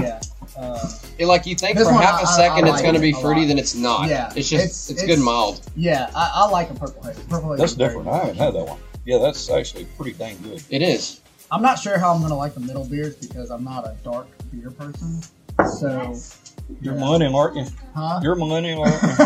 [0.02, 0.20] Yeah.
[0.58, 2.82] Uh, It, like you think for one, half I- a I- second I it's like
[2.84, 3.48] going to be fruity, lot.
[3.50, 4.10] then it's not.
[4.10, 5.62] Yeah, it's just it's- it's, it's- good mild.
[5.76, 7.20] yeah, I, I like a purple haze.
[7.30, 7.60] Purple haze.
[7.60, 8.06] That's is different.
[8.06, 8.12] good.
[8.14, 8.80] I haven't had that one.
[9.06, 10.62] Yeah, that's actually pretty dang good.
[10.70, 11.22] It is.
[11.52, 14.28] I'm not sure how I'm gonna like the middle beers because I'm not a dark
[14.52, 15.22] beer person.
[15.80, 16.14] So,
[16.82, 17.00] You're Yeah.
[17.00, 17.66] millennial, aren't you?
[17.96, 18.20] huh?
[18.24, 19.10] You're a millennial, aren't you?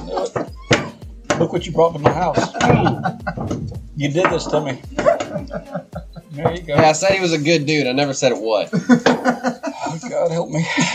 [0.00, 1.38] You know what?
[1.38, 2.38] Look what you brought to my house.
[3.96, 4.80] You did this to me.
[6.32, 6.74] There you go.
[6.76, 7.86] Yeah, I said he was a good dude.
[7.86, 8.70] I never said it what.
[9.92, 10.64] Oh, God help me.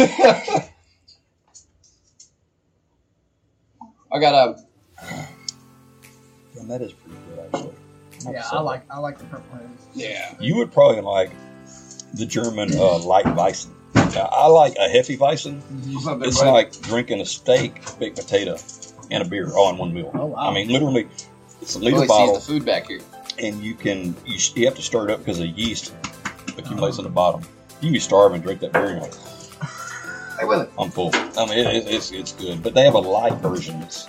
[4.12, 4.56] I got a.
[6.60, 7.74] And that is pretty good, actually.
[8.28, 8.48] I'm yeah.
[8.52, 9.68] I like I like the purple haze.
[9.94, 10.34] Yeah.
[10.40, 11.32] You would probably like
[12.14, 13.72] the German uh, light Weissen.
[13.95, 15.62] Now, I like a hefty Weissen.
[16.23, 18.58] It's like drinking a steak, baked potato,
[19.12, 20.12] and a beer all in one meal.
[20.13, 20.38] Oh, wow.
[20.49, 21.08] I mean, literally,
[21.62, 23.01] it's a liter Really sees the food back here.
[23.39, 25.93] and you can you, you have to stir it up because the yeast
[26.58, 27.41] accumulates in the bottom.
[27.81, 29.13] You can be starving, drink that beer, and you're like,
[30.39, 30.67] Hey, Willie.
[30.77, 31.12] I'm full.
[31.13, 33.81] I mean, it, it, it's it's good, but they have a light version.
[33.84, 34.08] It's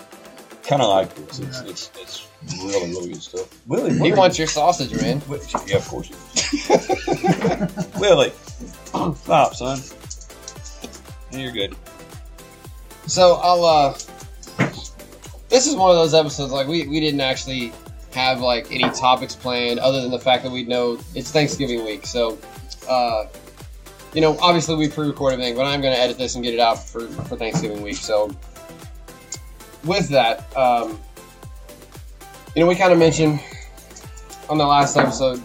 [0.65, 1.39] kind of like this.
[1.39, 2.27] It's, it's it's
[2.63, 3.49] really really good stuff.
[3.69, 5.23] Willie, He what are wants your sausage, man.
[5.67, 6.17] yeah, of course you.
[6.77, 7.99] do.
[8.01, 8.33] Willie,
[9.17, 9.79] stop, son.
[11.33, 11.77] You're good.
[13.07, 13.99] So I'll uh
[15.49, 17.73] this is one of those episodes like we, we didn't actually
[18.13, 22.07] have like any topics planned other than the fact that we know it's Thanksgiving week.
[22.07, 22.39] So
[22.89, 23.27] uh
[24.15, 26.83] you know, obviously we pre-record everything, but I'm gonna edit this and get it out
[26.83, 27.97] for, for Thanksgiving week.
[27.97, 28.35] So
[29.85, 30.99] with that, um
[32.55, 33.39] you know, we kind of mentioned
[34.49, 35.43] on the last episode,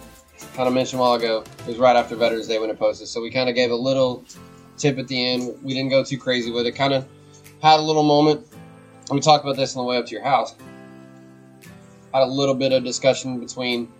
[0.55, 3.07] kind of mentioned a while ago, it was right after Veterans Day when it posted.
[3.07, 4.23] So we kind of gave a little
[4.77, 5.57] tip at the end.
[5.63, 6.73] We didn't go too crazy with it.
[6.73, 7.07] Kind of
[7.61, 8.45] had a little moment.
[9.11, 10.55] We talked about this on the way up to your house.
[12.13, 13.91] Had a little bit of discussion between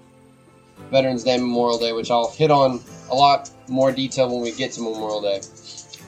[0.89, 4.51] Veterans Day and Memorial Day, which I'll hit on a lot more detail when we
[4.51, 5.41] get to Memorial Day.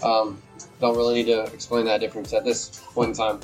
[0.03, 0.41] Um,
[0.81, 3.39] don't really need to explain that difference at this point in time.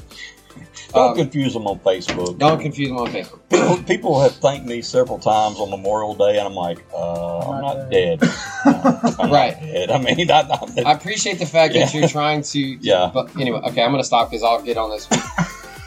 [0.93, 2.37] Don't Um, confuse them on Facebook.
[2.39, 3.39] don't confuse them on Facebook.
[3.49, 7.61] People, people have thanked me several times on Memorial Day, and I'm like, uh, I'm
[7.61, 8.19] Not not dead.
[8.65, 9.53] I'm Right.
[9.55, 9.91] Not dead.
[9.91, 12.59] I mean, I, I'm, I appreciate the fact that you're trying to.
[12.81, 13.11] Yeah.
[13.13, 15.07] But anyway, okay, I'm gonna stop because I'll get on this.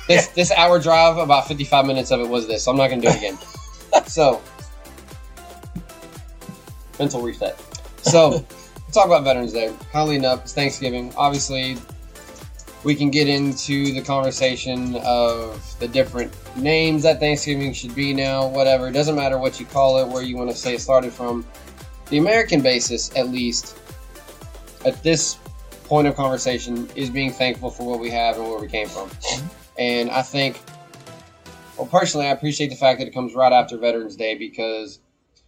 [0.09, 3.03] This this hour drive, about 55 minutes of it was this, so I'm not gonna
[3.03, 3.39] do it again.
[4.07, 4.41] so,
[6.99, 7.59] mental reset.
[8.03, 8.45] So,
[8.93, 9.73] talk about Veterans Day.
[9.93, 10.43] How leading up?
[10.43, 11.13] It's Thanksgiving.
[11.17, 11.77] Obviously,
[12.85, 18.47] we can get into the conversation of the different names that Thanksgiving should be now.
[18.47, 18.89] Whatever.
[18.89, 21.47] It doesn't matter what you call it, where you want to say it started from.
[22.11, 23.79] The American basis, at least,
[24.85, 25.39] at this
[25.85, 29.09] point of conversation is being thankful for what we have and where we came from.
[29.09, 29.47] Mm-hmm.
[29.79, 30.61] And I think,
[31.77, 34.99] well, personally, I appreciate the fact that it comes right after Veterans Day because,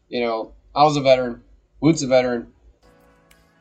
[0.08, 1.42] you know, I was a veteran,
[1.80, 2.52] Woot's a veteran.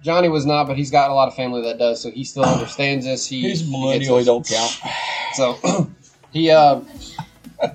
[0.03, 2.43] Johnny was not, but he's got a lot of family that does, so he still
[2.43, 3.25] understands this.
[3.25, 4.17] He, he's a he millennial.
[4.17, 4.79] He don't count.
[5.33, 5.57] So
[6.31, 6.81] he uh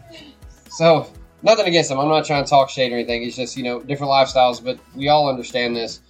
[0.70, 1.12] so
[1.42, 1.98] nothing against him.
[1.98, 3.24] I'm not trying to talk shade or anything.
[3.24, 6.00] It's just, you know, different lifestyles, but we all understand this.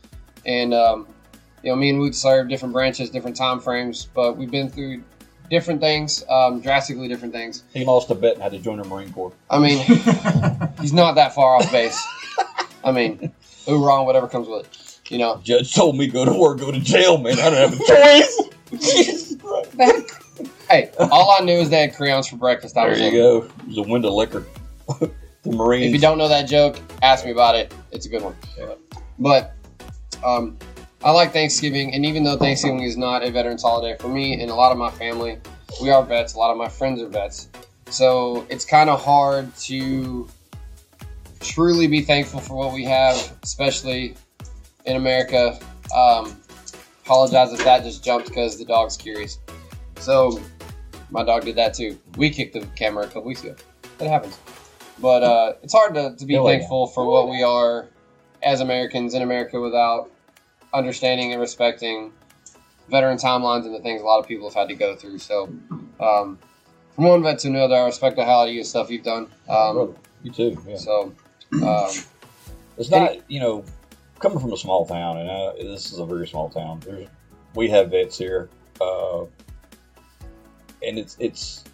[0.44, 1.06] And um,
[1.62, 5.02] you know, me and Woot serve different branches, different time frames, but we've been through
[5.50, 7.64] different things, um, drastically different things.
[7.72, 9.32] He lost a bet and had to join the Marine Corps.
[9.48, 9.78] I mean,
[10.80, 11.98] he's not that far off base.
[12.84, 13.32] I mean,
[13.68, 14.87] ooh wrong, whatever comes with it.
[15.08, 15.40] You know.
[15.42, 17.38] Judge told me go to work, go to jail, man.
[17.38, 17.84] I don't have a
[18.70, 19.36] choice.
[20.68, 22.76] Hey, all I knew is they had crayons for breakfast.
[22.76, 23.38] I There was you go.
[23.38, 24.44] It was a window liquor.
[25.42, 25.86] the Marines.
[25.86, 27.74] If you don't know that joke, ask me about it.
[27.90, 28.36] It's a good one.
[28.56, 28.74] Yeah.
[29.18, 29.54] But
[30.24, 30.58] um,
[31.02, 34.50] I like Thanksgiving, and even though Thanksgiving is not a veterans holiday for me and
[34.50, 35.38] a lot of my family,
[35.80, 36.34] we are vets.
[36.34, 37.48] A lot of my friends are vets,
[37.88, 40.28] so it's kind of hard to
[41.40, 44.16] truly be thankful for what we have, especially
[44.88, 45.58] in America.
[45.94, 46.40] Um,
[47.04, 49.38] apologize if that just jumped because the dog's curious.
[49.98, 50.40] So
[51.10, 51.98] my dog did that too.
[52.16, 53.54] We kicked the camera a couple weeks ago.
[54.00, 54.38] It happens.
[55.00, 56.60] But uh, it's hard to, to be ahead.
[56.60, 57.88] thankful for what we are
[58.42, 60.10] as Americans in America without
[60.72, 62.12] understanding and respecting
[62.90, 65.18] veteran timelines and the things a lot of people have had to go through.
[65.18, 65.50] So,
[66.00, 66.38] um,
[66.94, 69.04] from one vet to another, I respect the hell out of you and stuff you've
[69.04, 69.28] done.
[69.48, 70.58] Um, you too.
[70.66, 70.76] Yeah.
[70.76, 71.14] so,
[71.62, 71.90] um,
[72.76, 73.64] It's not, you know,
[74.18, 76.80] coming from a small town, and this is a very small town.
[76.80, 77.08] There's,
[77.54, 78.48] we have vets here,
[78.80, 79.22] uh,
[80.82, 81.64] and it's it's.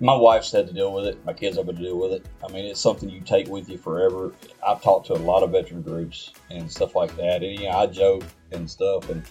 [0.00, 1.24] My wife's had to deal with it.
[1.24, 2.26] My kids have had to deal with it.
[2.46, 4.32] I mean, it's something you take with you forever.
[4.66, 7.78] I've talked to a lot of veteran groups and stuff like that, and you know,
[7.78, 9.08] I joke and stuff.
[9.08, 9.22] And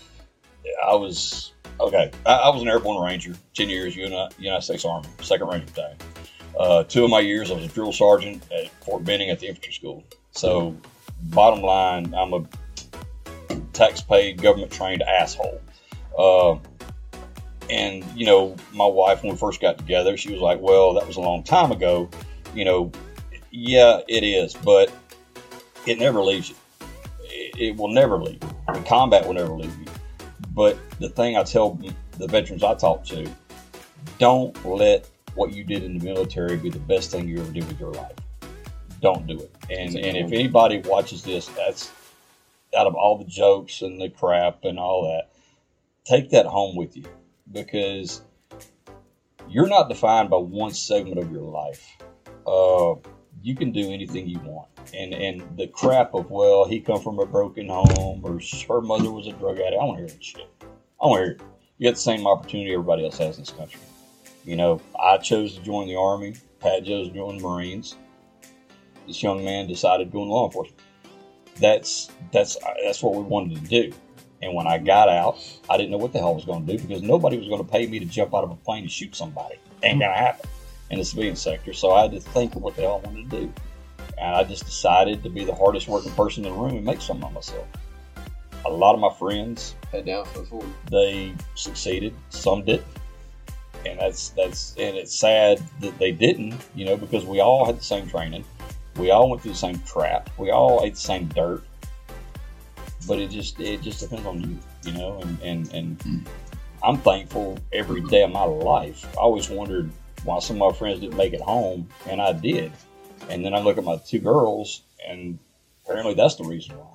[0.88, 2.12] I was okay.
[2.26, 5.98] I, I was an airborne ranger, ten years, United, United States Army, Second Ranger Battalion.
[6.58, 9.48] Uh, two of my years, I was a drill sergeant at Fort Benning at the
[9.48, 10.04] infantry school.
[10.32, 10.76] So,
[11.23, 12.45] bottom line, I'm a
[13.73, 15.62] tax-paid, government-trained asshole.
[16.17, 16.57] Uh,
[17.69, 21.07] and you know, my wife, when we first got together, she was like, "Well, that
[21.07, 22.09] was a long time ago."
[22.53, 22.91] You know,
[23.51, 24.91] yeah, it is, but
[25.86, 26.55] it never leaves you.
[27.21, 28.49] It, will never leave you.
[28.67, 29.86] I mean, combat will never leave you.
[30.53, 31.79] But the thing I tell
[32.17, 33.29] the veterans I talk to,
[34.19, 37.67] don't let what you did in the military be the best thing you ever did
[37.67, 38.13] with your life.
[39.01, 39.53] Don't do it.
[39.69, 41.91] And and if anybody watches this, that's
[42.78, 45.32] out of all the jokes and the crap and all that,
[46.06, 47.06] take that home with you
[47.52, 48.21] because
[49.47, 51.97] you're not defined by one segment of your life.
[52.45, 52.95] Uh,
[53.41, 54.69] you can do anything you want.
[54.93, 59.12] And and the crap of well, he come from a broken home or her mother
[59.12, 59.82] was a drug addict.
[59.82, 60.49] I don't hear that shit.
[60.62, 61.41] I don't hear it.
[61.78, 63.80] You got the same opportunity everybody else has in this country.
[64.45, 66.36] You know, I chose to join the army.
[66.60, 67.95] Pat chose to join the Marines.
[69.08, 70.80] This young man decided to go in law enforcement.
[71.60, 73.94] That's that's that's what we wanted to do.
[74.42, 75.38] And when I got out,
[75.70, 77.63] I didn't know what the hell I was going to do because nobody was going
[77.63, 79.56] to pay me to jump out of a plane and shoot somebody.
[79.84, 80.50] Ain't gonna happen
[80.89, 81.74] in the civilian sector.
[81.74, 83.54] So I had to think of what the hell I wanted to do.
[84.18, 87.02] And I just decided to be the hardest working person in the room and make
[87.02, 87.66] something of myself.
[88.66, 90.68] a lot of my friends Head down, forward.
[90.89, 92.86] they succeeded, some didn't.
[93.86, 97.78] And that's that's and it's sad that they didn't, you know, because we all had
[97.78, 98.46] the same training,
[98.97, 100.29] we all went through the same trap.
[100.38, 101.63] we all ate the same dirt.
[103.08, 104.58] But it just it just depends on you,
[104.91, 106.27] you know, and and, and
[106.82, 109.06] I'm thankful every day of my life.
[109.17, 109.91] I always wondered
[110.23, 112.71] why some of my friends didn't make it home, and I did.
[113.29, 115.38] And then I look at my two girls, and
[115.86, 116.88] apparently that's the reason why.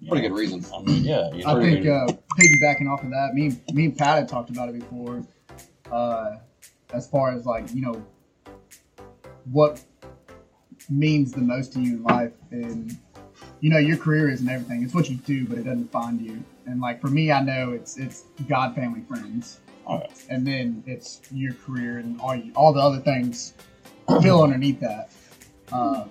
[0.00, 0.64] You Pretty know, good reason.
[0.74, 2.06] I mean, yeah, you know, I think uh,
[2.38, 5.24] piggybacking off of that, me, me and Pat had talked about it before.
[5.90, 6.36] Uh,
[6.94, 8.06] as far as like you know,
[9.50, 9.82] what
[10.88, 12.96] means the most to you in life, and
[13.60, 14.82] you know, your career isn't everything.
[14.82, 16.42] It's what you do, but it doesn't define you.
[16.66, 20.10] And like for me, I know it's it's God, family, friends, right.
[20.28, 23.54] and then it's your career and all you, all the other things
[24.22, 25.10] feel underneath that.
[25.72, 26.04] Uh,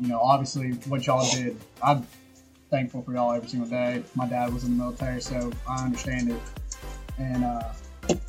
[0.00, 2.06] you know, obviously what y'all did, I'm
[2.70, 4.02] thankful for y'all every single day.
[4.14, 6.40] My dad was in the military, so I understand it.
[7.18, 7.72] And uh,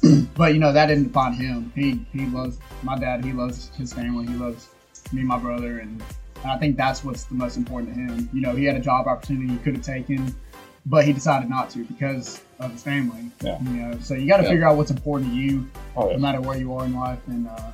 [0.35, 1.71] but you know that didn't define him.
[1.73, 3.23] He he loves my dad.
[3.23, 4.27] He loves his family.
[4.27, 4.69] He loves
[5.13, 6.01] me, and my brother, and
[6.45, 8.29] I think that's what's the most important to him.
[8.33, 10.35] You know, he had a job opportunity he could have taken,
[10.85, 13.29] but he decided not to because of his family.
[13.41, 13.61] Yeah.
[13.61, 14.49] You know, so you got to Yeah.
[14.49, 17.47] figure out what's important to you, Oh, no matter where you are in life, and
[17.47, 17.71] uh,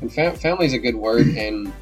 [0.00, 1.72] And fam- family is a good word, and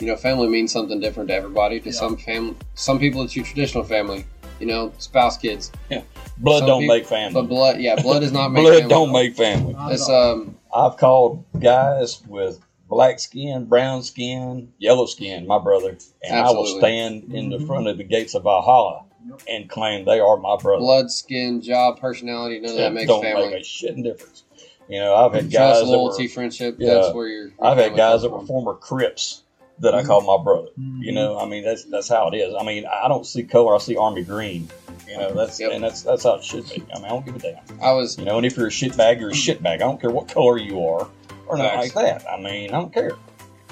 [0.00, 1.78] you know, family means something different to everybody.
[1.80, 1.92] To Yeah.
[1.92, 4.24] some fam, some people it's your traditional family.
[4.58, 5.72] You know, spouse, kids.
[5.90, 6.02] Yeah,
[6.36, 7.32] Blood Some don't people- make family.
[7.34, 8.88] But blood, yeah, blood is not make Blood family.
[8.90, 9.74] don't make family.
[9.94, 16.36] It's um, I've called guys with black skin, brown skin, yellow skin, my brother, and
[16.36, 16.80] I will Absolutely.
[16.80, 17.66] stand in the Mhm.
[17.66, 19.40] front of the gates of Valhalla Yep.
[19.48, 20.80] and claim they are my brother.
[20.80, 22.58] blood, skin, job, personality.
[22.58, 23.46] None of that It makes don't family.
[23.50, 24.42] make a shitting difference.
[24.88, 26.76] You know, I've had Trust, guys that loyalty, were, friendship.
[26.80, 26.94] Yeah.
[26.94, 27.42] That's where your.
[27.44, 29.42] your I've had guys that were former Crips
[29.78, 30.68] that I call my brother.
[30.78, 31.02] Mhm.
[31.04, 32.52] You know, I mean that's that's how it is.
[32.58, 34.68] I mean, I don't see color; I see army green.
[35.08, 35.72] You know, that's Yep.
[35.72, 36.82] and that's that's how it should be.
[36.92, 37.58] I mean, I don't give a damn.
[37.80, 39.74] I was You know, and if you're a shitbag, you're a shitbag.
[39.74, 41.08] I don't care what color you are
[41.50, 42.24] or nothing like that.
[42.28, 43.12] I mean, I don't care.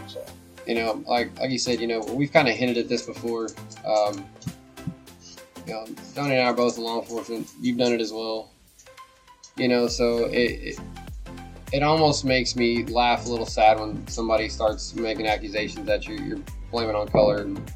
[0.07, 0.25] So,
[0.67, 3.49] you know, like like you said, you know, we've kind of hinted at this before.
[3.87, 4.25] Um,
[5.67, 7.49] you know, Johnny and I are both in law enforcement.
[7.61, 8.51] You've done it as well.
[9.57, 10.37] You know, so it,
[10.77, 10.81] it
[11.73, 16.19] it almost makes me laugh a little sad when somebody starts making accusations that you're,
[16.19, 16.39] you're
[16.71, 17.73] blaming on color, and,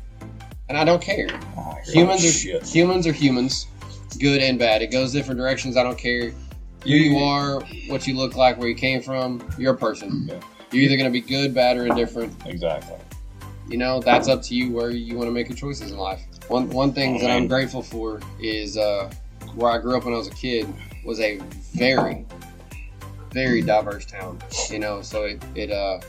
[0.68, 1.28] and I don't care.
[1.58, 2.66] oh, Humans are shit.
[2.66, 3.66] humans are humans,
[4.18, 4.80] good and bad.
[4.80, 5.76] It goes different directions.
[5.76, 6.32] I don't care
[6.84, 9.46] who you are, what you look like, where you came from.
[9.58, 10.26] You're a person.
[10.28, 10.40] Yeah.
[10.72, 12.96] You're either going to be good, bad, or indifferent Exactly.
[13.68, 16.20] you know that's up to you where you want to make your choices in life
[16.48, 19.08] one one thing that i'm grateful for is uh,
[19.54, 20.66] where i grew up when i was a kid
[21.04, 21.38] was a
[21.74, 22.26] very
[23.30, 24.36] very diverse town
[24.70, 26.00] you know so it, it uh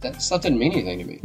[0.00, 1.20] that stuff didn't mean anything to me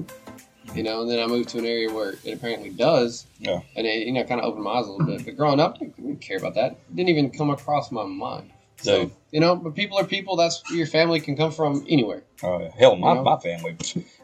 [0.75, 3.61] you know and then i moved to an area where it apparently does Yeah.
[3.75, 5.77] and it you know kind of opened my eyes a little bit but growing up
[5.81, 8.51] i didn't care about that it didn't even come across my mind
[8.81, 9.11] so Dude.
[9.31, 12.57] you know but people are people that's where your family can come from anywhere Oh,
[12.57, 12.69] yeah.
[12.79, 13.23] hell, my, You know?
[13.23, 13.75] my family,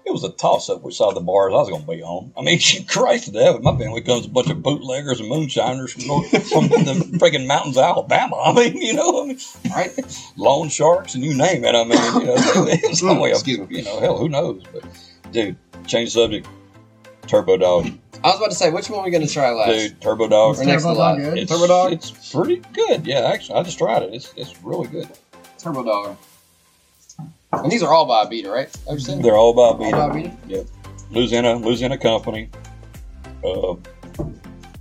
[0.06, 2.02] it was a toss up which side of the bars I was going to be
[2.02, 2.32] on.
[2.38, 6.08] I mean, Christ to heaven, my family comes a bunch of bootleggers and moonshiners from,
[6.08, 8.38] north, from the freaking mountains of Alabama.
[8.46, 9.38] I mean, you know, I mean,
[9.70, 9.92] right
[10.38, 11.76] loan sharks and you name it.
[11.76, 12.36] I mean, you know,
[12.72, 13.80] it's way of, Excuse me.
[13.80, 14.64] you know, hell, who knows?
[14.72, 14.86] But,
[15.36, 16.48] dude, change subject.
[17.28, 17.88] Turbo Dog.
[18.24, 20.28] i was about to say which one are we going to try last Dude, Turbo
[20.28, 20.58] Dog.
[20.60, 21.30] Or next to Turbo Dog last.
[21.30, 21.38] good?
[21.40, 21.92] It's, Turbo Dog?
[21.92, 23.06] It's pretty good.
[23.06, 24.14] Yeah, actually, I just tried it.
[24.14, 25.10] It's, it's really good.
[25.58, 26.18] Turbo Dog.
[27.52, 28.76] And these are all by Abita, right?
[28.88, 29.24] Understand?
[29.24, 30.66] They're all about All by being Beta.
[31.12, 32.50] Louisiana, Louisiana company.
[33.44, 33.76] Uh,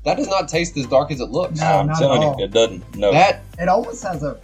[0.05, 1.61] That does not taste as dark as it looks.
[1.61, 1.67] No.
[1.67, 2.43] I'm not telling at you, all.
[2.43, 2.97] it doesn't.
[2.97, 3.13] No.
[3.13, 4.39] That It almost has a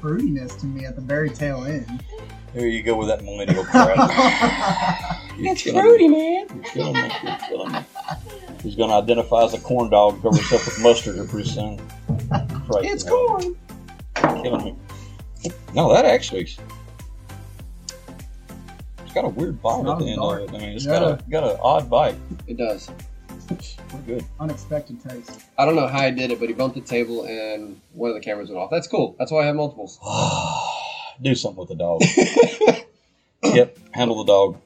[0.00, 2.02] fruitiness to me at the very tail end.
[2.52, 3.96] Here you go with that millennial crap.
[5.38, 6.44] You're it's fruity, me.
[6.44, 6.46] man.
[6.54, 7.10] You're killing me.
[7.22, 7.78] You're killing me.
[8.62, 11.48] He's going to identify as a corn dog, and cover himself with mustard here pretty
[11.48, 11.78] soon.
[12.66, 13.12] Christ, It's man.
[13.14, 13.42] corn.
[13.42, 14.76] You're killing me.
[15.74, 16.42] No, that actually.
[16.42, 16.58] It's
[19.14, 20.42] got a weird bite at Not the end dark.
[20.42, 20.56] of it.
[20.56, 20.98] I mean, it's Yeah.
[21.00, 22.16] got a got an odd bite.
[22.46, 22.90] It does.
[23.48, 24.24] Pretty good.
[24.38, 25.40] Unexpected taste.
[25.58, 28.14] I don't know how he did it, but he bumped the table and one of
[28.14, 28.70] the cameras went off.
[28.70, 29.16] That's cool.
[29.18, 29.98] That's why I have multiples.
[31.22, 32.02] Do something with the dog.
[33.54, 34.60] yep, handle the dog.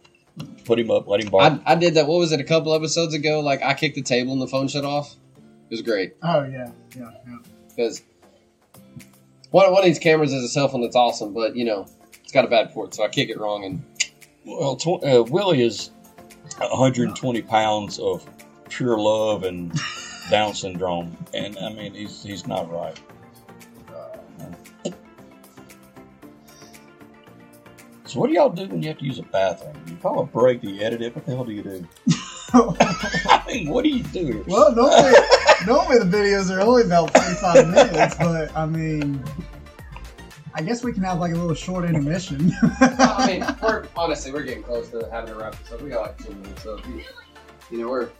[0.65, 1.07] Put him up.
[1.09, 1.61] Let him bark.
[1.67, 2.07] I, I did that.
[2.07, 2.41] What was it?
[2.41, 3.41] A couple episodes ago.
[3.41, 5.15] Like I kicked the table and the phone shut off.
[5.71, 7.39] It was great Oh yeah, yeah, yeah.
[7.69, 8.03] because
[9.51, 11.87] one one of these cameras is a cell phone that's awesome, but you know
[12.23, 13.83] it's got a bad port, so I kick it wrong and
[14.45, 15.91] Well, tw- uh, Willie is
[16.59, 18.29] 120 pounds of
[18.69, 19.73] pure love and
[20.31, 22.99] Down syndrome, and I mean he's he's not right.
[28.15, 29.75] So what do y'all do when you have to use a bathroom?
[29.89, 30.63] You call a break?
[30.63, 31.17] Do you edit it?
[31.17, 31.85] What the hell do you do?
[32.55, 34.45] I mean, what do you do?
[34.47, 35.15] well, normally,
[35.67, 39.21] Normally the videos are only about 45 minutes, but I mean,
[40.55, 42.53] I guess we can have like a little short intermission.
[42.81, 45.83] I mean, we're honestly we're getting close to having to wrap this up.
[45.83, 47.03] We got like two minutes, so you,
[47.73, 48.11] you know we're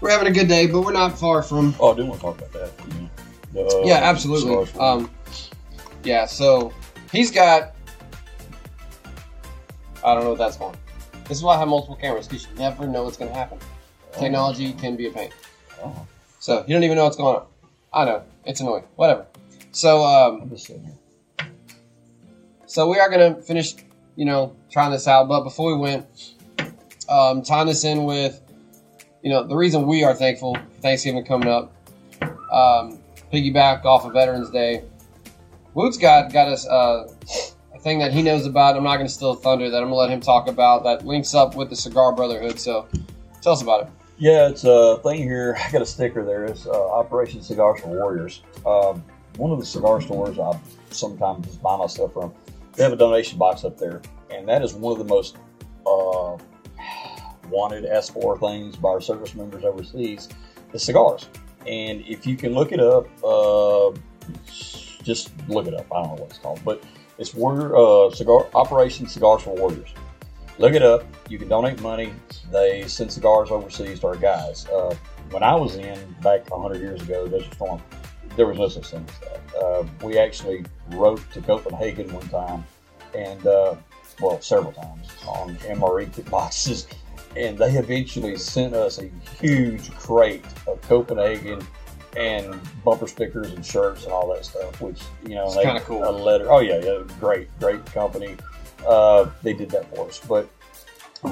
[0.00, 1.74] we're having a good day, but we're not far from.
[1.80, 2.70] Oh, I do want to talk about that.
[2.86, 3.10] you know.
[3.52, 4.78] The, uh, yeah, absolutely.
[4.78, 5.10] Um,
[6.04, 6.72] yeah, so
[7.10, 7.74] he's got.
[10.04, 10.72] I don't know what that's for.
[11.28, 13.58] This is why I have multiple cameras because you never know what's going to happen.
[14.18, 15.30] Technology can be a pain.
[15.82, 16.06] Oh,
[16.38, 17.46] So you don't even know what's going on.
[17.92, 18.84] I know it's annoying.
[18.96, 19.26] Whatever.
[19.70, 21.48] So um, I'm just sitting here.
[22.66, 23.74] So we are gonna finish,
[24.16, 25.28] you know, trying this out.
[25.28, 26.34] But before we went,
[27.08, 28.40] um, tying this in with,
[29.22, 31.72] you know, the reason we are thankful for Thanksgiving coming up,
[32.50, 32.98] um,
[33.32, 34.84] piggyback off of Veterans Day.
[35.74, 37.12] Woot's got got us uh,
[37.82, 38.76] thing that he knows about.
[38.76, 40.84] I'm not gonna steal thunder that I'm gonna let him talk about.
[40.84, 42.58] That links up with the Cigar Brotherhood.
[42.58, 42.88] So
[43.40, 43.88] tell us about it.
[44.18, 45.56] Yeah, it's a thing here.
[45.66, 46.44] I got a sticker there.
[46.44, 48.42] It's uh, Operation Cigars for Warriors.
[48.64, 49.04] Um,
[49.36, 50.58] one of the cigar stores I
[50.90, 52.32] sometimes just buy my stuff from.
[52.74, 55.36] They have a donation box up there, and that is one of the most
[55.86, 56.36] uh,
[57.48, 60.28] wanted asked for things by our service members overseas
[60.72, 61.28] is cigars.
[61.66, 63.90] And if you can look it up, uh,
[65.02, 65.86] just look it up.
[65.92, 66.82] I don't know what it's called, but
[67.18, 69.90] it's Warrior uh, Cigar Operation Cigars for Warriors.
[70.58, 71.04] Look it up.
[71.28, 72.12] You can donate money.
[72.50, 74.66] They send cigars overseas to our guys.
[74.68, 74.94] Uh,
[75.30, 77.82] when I was in back 100 years ago, Desert Storm,
[78.36, 79.56] there was no such thing as that.
[79.56, 82.64] Uh, we actually wrote to Copenhagen one time,
[83.14, 83.74] and uh,
[84.20, 86.86] well, several times on MRE boxes,
[87.36, 89.10] and they eventually sent us a
[89.40, 91.66] huge crate of Copenhagen
[92.16, 94.80] and bumper stickers and shirts and all that stuff.
[94.80, 96.08] Which you know, they- kinda cool.
[96.08, 96.50] A letter.
[96.50, 98.36] Oh yeah, yeah, great, great company.
[98.86, 100.48] Uh, they did that for us, but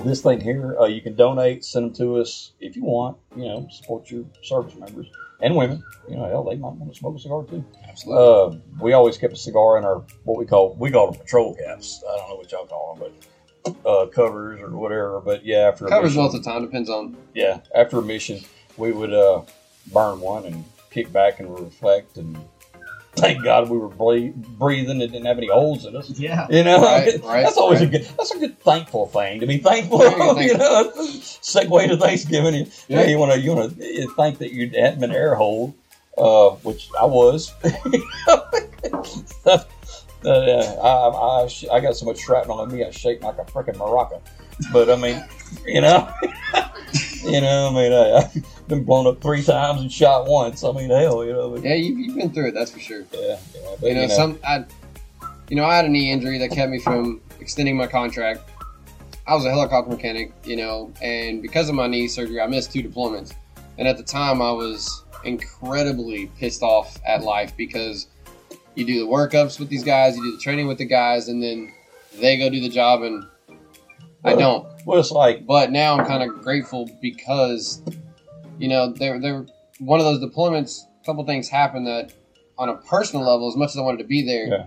[0.05, 3.16] this thing here, uh, you can donate, send them to us if you want.
[3.37, 5.07] You know, support your service members
[5.41, 5.83] and women.
[6.09, 7.64] You know, hell, they might want to smoke a cigar too.
[7.89, 8.24] Absolutely.
[8.59, 11.57] Uh, we always kept a cigar in our what we call we call them patrol
[11.57, 12.03] caps.
[12.09, 13.12] I don't know what y'all call them,
[13.74, 15.20] but uh, covers or whatever.
[15.20, 16.62] But yeah, after a Covers mission, of the time.
[16.62, 17.16] Depends on.
[17.35, 18.41] yeah, after a mission,
[18.76, 19.43] we would uh,
[19.93, 22.36] burn one and kick back and reflect and
[23.16, 26.11] thank God we were ble- breathing and didn't have any holes in us.
[26.11, 26.47] yeah.
[26.49, 27.88] You know, Right, right, that's always right.
[27.88, 28.09] a good.
[28.16, 29.99] That's a good thankful thing to be thankful.
[29.99, 32.55] Very good of, you know, segue to Thanksgiving.
[32.55, 33.05] You, Yeah.
[33.07, 35.74] you want to you want to thank that you hadn't been air hole,
[36.16, 37.53] uh, which I was.
[39.47, 39.64] uh,
[40.24, 44.20] I, I, I got so much shrapnel in me, I shake like a freaking maraca.
[44.72, 45.24] But I mean,
[45.66, 46.09] you know,
[47.23, 50.64] you know, I mean, I, I've been blown up three times and shot once.
[50.64, 51.51] I mean, hell, you know.
[51.51, 52.55] But, Yeah, you've, you've been through it.
[52.55, 53.05] That's for sure.
[53.12, 54.64] yeah, yeah, but, you know, some I,
[55.49, 58.43] you know, I had a knee injury that kept me from extending my contract.
[59.27, 62.73] I was a helicopter mechanic, you know, and because of my knee surgery, I missed
[62.73, 63.35] two deployments.
[63.79, 68.09] And at the time, I was incredibly pissed off at life because
[68.75, 71.43] you do the workups with these guys, you do the training with the guys, and
[71.43, 71.73] then
[72.21, 73.25] they go do the job, and
[74.25, 74.66] I don't.
[74.85, 77.83] Well, it's like But now I'm kind of grateful because,
[78.59, 79.47] you know, there there
[79.79, 80.81] one of those deployments.
[81.03, 82.12] A couple things happened that,
[82.59, 84.66] on a personal level, as much as I wanted to be there, Yeah.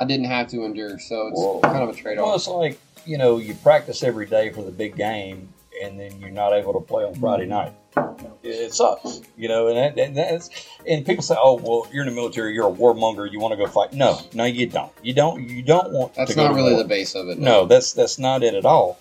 [0.00, 0.98] I didn't have to endure.
[0.98, 2.24] So it's kind of a trade off.
[2.24, 2.40] Well, off.
[2.40, 5.52] it's like you know, you practice every day for the big game,
[5.82, 7.50] and then you're not able to play on Friday mm-hmm.
[7.50, 7.74] night.
[8.42, 9.68] It sucks, you know.
[9.68, 10.50] And, that, and that's
[10.88, 12.54] and people say, "Oh, well, you're in the military.
[12.54, 13.30] You're a warmonger.
[13.30, 14.92] You want to go fight?" No, no, you don't.
[15.02, 15.48] You don't.
[15.48, 16.14] You don't want.
[16.14, 16.82] That's not really war.
[16.82, 17.38] the base of it.
[17.38, 18.98] No, that's that's not it at all.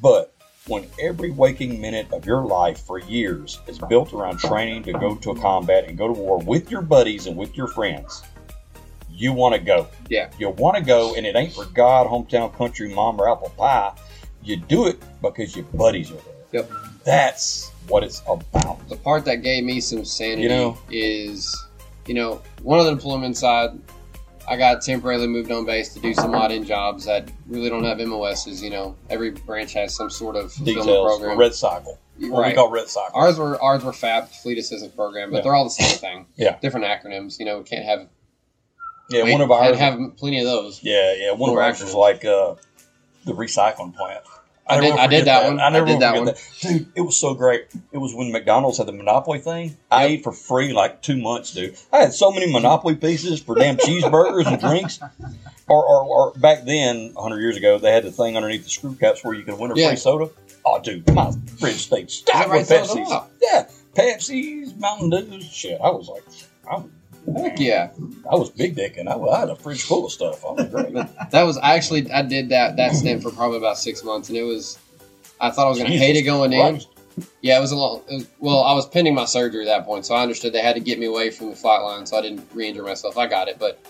[0.00, 0.32] But
[0.66, 5.16] when every waking minute of your life for years is built around training to go
[5.16, 8.22] to a combat and go to war with your buddies and with your friends,
[9.10, 9.88] you want to go.
[10.08, 10.30] Yeah.
[10.38, 13.92] You want to go, and it ain't for God, hometown, country, mom, or apple pie.
[14.42, 16.34] You do it because your buddies are there.
[16.52, 16.70] Yep.
[17.04, 18.86] That's what it's about.
[18.88, 20.78] The part that gave me some sanity You know?
[20.90, 21.56] is,
[22.06, 23.74] you know, one of the deployments I,
[24.50, 27.84] I got temporarily moved on base to do some odd end jobs that really don't
[27.84, 28.62] have MOSs.
[28.62, 30.86] You know, every branch has some sort of Details.
[30.86, 31.38] program.
[31.38, 31.98] Red cycle.
[32.18, 33.12] What we call red cycle.
[33.18, 35.42] Ours were ours were FAP, Fleet Assistance Program, but Yeah.
[35.42, 36.26] they're all the same thing.
[36.36, 36.58] Yeah.
[36.60, 37.38] Different acronyms.
[37.38, 38.08] You know, we can't have
[39.08, 39.78] yeah, wait, one of ours.
[39.78, 40.80] have plenty of those.
[40.82, 41.32] Yeah, yeah.
[41.32, 42.56] One of ours was like uh,
[43.24, 44.22] the recycling plant.
[44.66, 45.60] I never did- I did forget that one.
[45.60, 46.34] I never I did that one.
[46.60, 47.66] Dude, it was so great.
[47.90, 49.76] It was when McDonald's had the Monopoly thing.
[49.90, 51.76] I ate for free like two months, dude.
[51.92, 55.00] I had so many Monopoly pieces for damn cheeseburgers and drinks.
[55.68, 58.92] Or, or, or back then, 100 years ago, they had the thing underneath the screw
[58.96, 59.90] caps where you could win a Yeah.
[59.90, 60.28] free soda.
[60.66, 63.26] Oh, dude, my fridge stayed stacked with was Pepsis.
[63.40, 65.80] Yeah, Pepsis, Mountain Dews, shit.
[65.80, 66.24] I was like,
[66.68, 66.82] I,
[67.36, 67.90] Heck yeah,
[68.30, 70.44] I was big dick and I, I had a fridge full of stuff.
[70.44, 70.92] I was great.
[71.30, 74.38] that was I actually I did that that stint for probably about six months, and
[74.38, 74.78] it was
[75.40, 76.80] I thought I was going to hate it going in.
[77.42, 78.02] Yeah, it was a long.
[78.10, 80.74] Was, well, I was pending my surgery at that point, so I understood they had
[80.74, 83.18] to get me away from the flight line, so I didn't re-injure myself.
[83.18, 83.80] I got it, but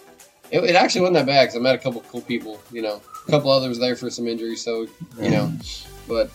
[0.51, 2.61] it, it actually wasn't that bad because I met a couple cool people.
[2.73, 4.87] You know, a couple others there for some injuries, so
[5.21, 5.53] you know.
[6.09, 6.31] But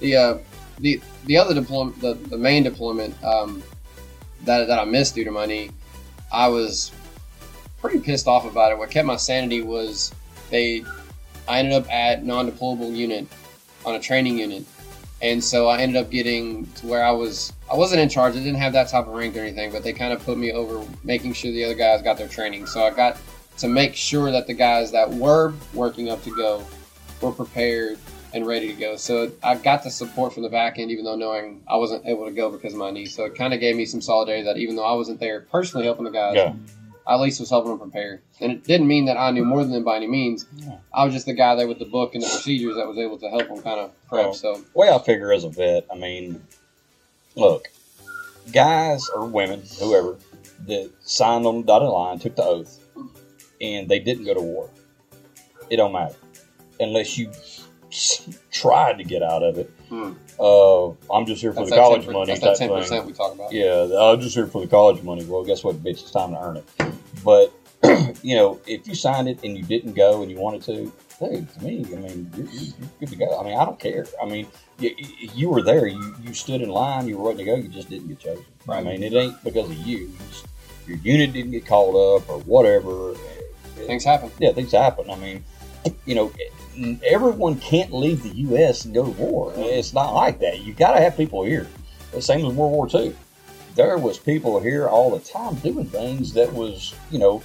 [0.00, 0.38] the uh,
[0.78, 3.62] the the other deployment, the, the main deployment um,
[4.44, 5.70] that that I missed due to my knee,
[6.32, 6.92] I was
[7.80, 8.78] pretty pissed off about it.
[8.78, 10.12] What kept my sanity was
[10.50, 10.84] they.
[11.48, 13.26] I ended up at non-deployable unit
[13.84, 14.64] on a training unit,
[15.20, 17.52] and so I ended up getting to where I was.
[17.70, 18.34] I wasn't in charge.
[18.34, 20.52] I didn't have that type of rank or anything, but they kind of put me
[20.52, 22.66] over making sure the other guys got their training.
[22.66, 23.16] So I got
[23.58, 26.64] to make sure that the guys that were working up to go
[27.20, 27.98] were prepared
[28.32, 28.96] and ready to go.
[28.96, 32.26] So I got the support from the back end, even though knowing I wasn't able
[32.26, 33.06] to go because of my knee.
[33.06, 35.86] So it kind of gave me some solidarity that even though I wasn't there personally
[35.86, 36.54] helping the guys, Yeah.
[37.06, 38.20] I at least was helping them prepare.
[38.40, 40.46] And it didn't mean that I knew more than them by any means.
[40.56, 40.76] Yeah.
[40.94, 43.18] I was just the guy there with the book and the procedures that was able
[43.18, 44.24] to help them kind of prep.
[44.26, 46.40] Well, So way I figure as a vet, I mean,
[47.34, 47.68] look,
[48.52, 50.18] guys or women, whoever,
[50.66, 52.78] that signed on the dotted line, took the oath,
[53.60, 54.70] and they didn't go to war.
[55.68, 56.14] It don't matter
[56.78, 57.30] unless you
[58.50, 59.70] tried to get out of it.
[59.88, 60.12] Hmm.
[60.38, 62.78] Uh, I'm just here for that's the college 10%, money that's that ten thing.
[62.78, 63.52] percent we talk about.
[63.52, 65.24] Yeah, I'm just here for the college money.
[65.24, 66.02] Well, guess what, bitch?
[66.02, 66.94] It's time to earn it.
[67.24, 67.52] But
[68.22, 71.44] you know, if you signed it and you didn't go and you wanted to, hey,
[71.54, 73.38] to me, I mean, you're, you're good to go.
[73.40, 74.06] I mean, I don't care.
[74.22, 74.46] I mean,
[74.78, 74.94] you,
[75.34, 75.86] you were there.
[75.86, 77.08] You you stood in line.
[77.08, 77.56] You were ready to go.
[77.56, 78.44] You just didn't get chosen.
[78.68, 79.98] I mean, it ain't because of you.
[79.98, 80.46] You just-
[80.86, 83.14] your unit didn't get called up or whatever.
[83.76, 84.30] Things happen.
[84.40, 85.08] Yeah, things happen.
[85.08, 85.44] I mean,
[86.04, 86.32] you know,
[87.04, 88.84] everyone can't leave the U.S.
[88.84, 89.52] and go to war.
[89.56, 90.60] It's not like that.
[90.60, 91.66] You got to have people here.
[92.12, 93.14] The same as World War II.
[93.76, 97.42] There was people here all the time doing things that was, you know,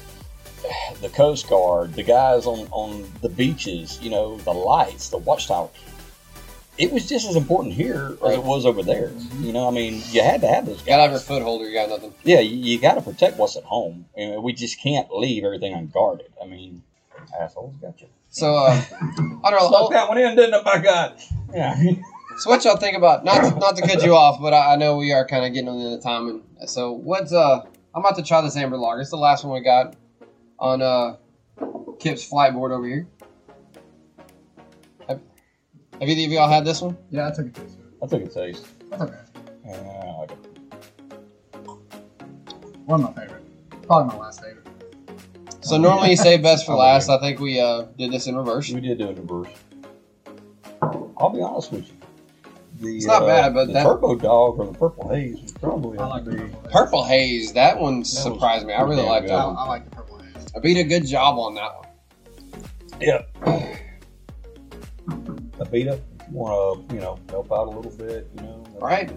[1.01, 5.69] the Coast Guard, the guys on on the beaches, you know, the lights, the watchtower.
[6.77, 9.09] It was just as important here as it was over there.
[9.09, 9.43] Mm-hmm.
[9.43, 11.65] You know, I mean, you had to have those You gotta have your foot holder.
[11.69, 12.13] You got nothing.
[12.23, 14.05] Yeah, you, you got to protect what's at home.
[14.17, 16.33] I mean, we just can't leave everything unguarded.
[16.41, 16.83] I mean,
[17.39, 18.07] assholes got you.
[18.35, 18.81] So, uh,
[19.45, 19.69] I don't know.
[19.69, 20.65] Snuck that one in, didn't it?
[20.65, 21.21] My God.
[21.53, 21.75] Yeah.
[22.37, 24.75] So what y'all think about not to, not to cut you off, but I, I
[24.75, 27.61] know we are kind of getting on the end of time, and so what's uh
[27.93, 28.99] I'm about to try this amber lager.
[28.99, 29.95] It's the last one we got
[30.59, 31.15] on uh
[31.97, 33.07] Kip's flight board over here.
[35.07, 35.21] Have,
[36.01, 36.97] have either of y'all had this one?
[37.09, 37.85] Yeah, I took a taste it.
[38.03, 38.65] I took a taste.
[38.89, 39.21] That's okay.
[39.65, 40.37] Yeah, I like it.
[42.83, 43.43] One of my favorite.
[43.87, 44.64] Probably my last favorite.
[45.65, 47.09] So normally you say best for last.
[47.09, 48.71] I think we uh did this in reverse.
[48.71, 49.53] We did do it in reverse.
[51.17, 51.95] I'll be honest with you.
[52.79, 55.61] The, It's not uh, bad, but the that- turbo dog or the purple haze would
[55.61, 56.71] probably I like the purple haze.
[56.71, 57.53] Purple haze.
[57.53, 58.73] That one was surprised me.
[58.73, 59.57] I really pretty like that I, one.
[59.57, 60.47] I like the purple haze.
[60.55, 61.87] I beat a good job on that one.
[63.01, 63.21] Yeah.
[65.59, 68.64] Abita, if you want to, you know, help out a little bit, you know.
[68.81, 69.11] All right.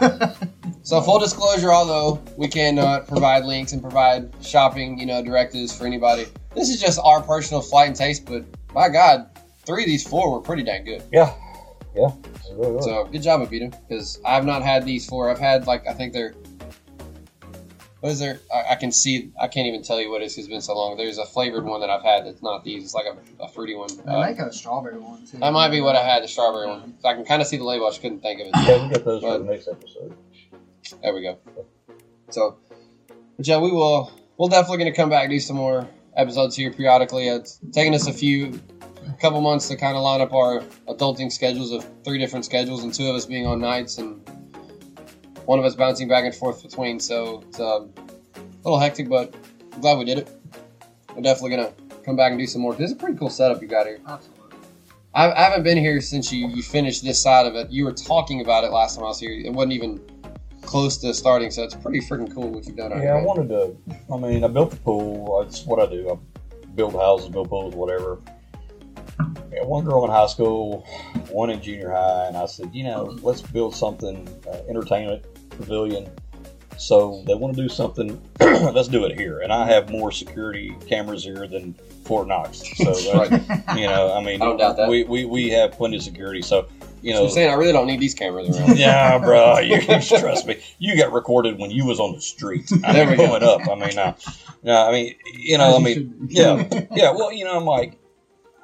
[0.84, 5.86] So full disclosure, although we cannot provide links and provide shopping, you know, directives for
[5.86, 6.26] anybody,
[6.56, 8.26] this is just our personal flight and taste.
[8.26, 9.30] But my God,
[9.64, 11.04] three of these four were pretty dang good.
[11.12, 11.32] Yeah.
[11.94, 12.08] Yeah.
[12.52, 12.82] Really good.
[12.82, 15.30] So good job, Abita, because I have not had these four.
[15.30, 16.34] I've had like I think they're.
[18.02, 18.40] What is there?
[18.52, 19.30] I, I can see.
[19.40, 20.32] I can't even tell you what it is.
[20.34, 20.96] 'cause It's been so long.
[20.96, 22.82] There's a flavored one that I've had that's not these.
[22.82, 23.90] It's like a, a fruity one.
[24.04, 25.38] They Uh, make a strawberry one too.
[25.38, 26.94] that might be what I had, the strawberry one.
[27.00, 27.86] So I can kind of see the label.
[27.86, 28.52] I just couldn't think of it.
[28.56, 30.16] yeah, we got those for the next episode.
[31.00, 31.38] There we go.
[32.30, 32.56] So,
[33.36, 34.10] but yeah, we will.
[34.36, 35.86] We're definitely going to come back and do some more
[36.16, 37.28] episodes here periodically.
[37.28, 38.60] It's taken us a few,
[39.08, 42.82] a couple months to kind of line up our adulting schedules of three different schedules,
[42.82, 44.20] and two of us being on nights, and
[45.46, 47.00] one of us bouncing back and forth between.
[47.00, 47.92] So it's um,
[48.36, 49.34] a little hectic, but
[49.72, 50.30] I'm glad we did it.
[51.14, 52.74] We're definitely going to come back and do some more.
[52.74, 54.00] This is a pretty cool setup you got here.
[54.06, 54.42] Absolutely.
[55.14, 57.70] I, I haven't been here since you, you finished this side of it.
[57.70, 59.32] You were talking about it last time I was here.
[59.32, 60.00] It wasn't even
[60.62, 62.92] close to starting, so it's pretty freaking cool what you've done.
[62.92, 63.08] out here.
[63.08, 63.76] Yeah, I wanted to.
[64.12, 65.42] I mean, I built the pool.
[65.42, 66.10] That's what I do.
[66.10, 68.20] I build houses, build pools, whatever.
[69.52, 70.86] Yeah, one girl in high school,
[71.30, 75.26] one in junior high, and I said, you know, let's build something, uh, entertainment
[75.56, 76.10] pavilion.
[76.78, 78.20] So they want to do something.
[78.40, 79.40] let's do it here.
[79.40, 81.74] And I have more security cameras here than
[82.04, 82.62] Fort Knox.
[82.76, 82.92] So
[83.28, 84.88] that, you know, I mean, I don't doubt that.
[84.88, 86.42] we, we we have plenty of security.
[86.42, 86.66] So
[87.02, 88.76] you know, I'm saying I really don't need these cameras around.
[88.78, 90.60] yeah, bro, you trust me.
[90.78, 92.70] You got recorded when you was on the street.
[92.84, 93.34] I There mean, we go.
[93.34, 93.68] up.
[93.68, 94.14] I mean, no,
[94.62, 94.88] no.
[94.88, 97.12] I mean, you know, I mean, yeah, yeah.
[97.12, 97.98] Well, you know, I'm like,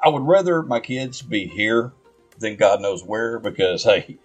[0.02, 1.92] I would rather my kids be here
[2.38, 4.18] than God knows where because hey,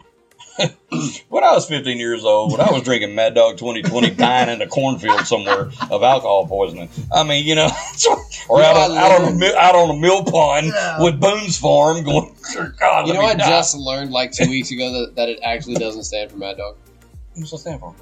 [1.29, 4.61] when I was 15 years old, when I was drinking Mad Dog 2020, dying in
[4.61, 6.89] a cornfield somewhere of alcohol poisoning.
[7.11, 7.69] I mean, you know,
[8.49, 11.03] or You out, know, on, out, on a, out on a mill pond Yeah.
[11.03, 12.35] with Boone's Farm going,
[12.79, 13.47] God, You know, I die.
[13.49, 16.77] just learned like two weeks ago that, that it actually doesn't stand for Mad Dog.
[17.35, 17.95] What's that stand for?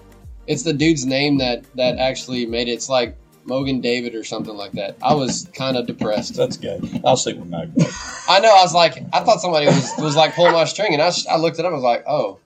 [0.47, 2.71] It's the dude's name that that actually made it.
[2.71, 3.15] It's like
[3.45, 4.95] Mogen David or something like that.
[5.01, 6.35] I was kind of depressed.
[6.35, 6.79] That's gay.
[7.03, 7.73] I'll stick with Mad
[8.27, 8.49] I know.
[8.55, 11.25] I was like, I thought somebody was was like pulling my string, and I, sh-
[11.27, 11.71] I looked it up.
[11.71, 12.39] I was like, oh,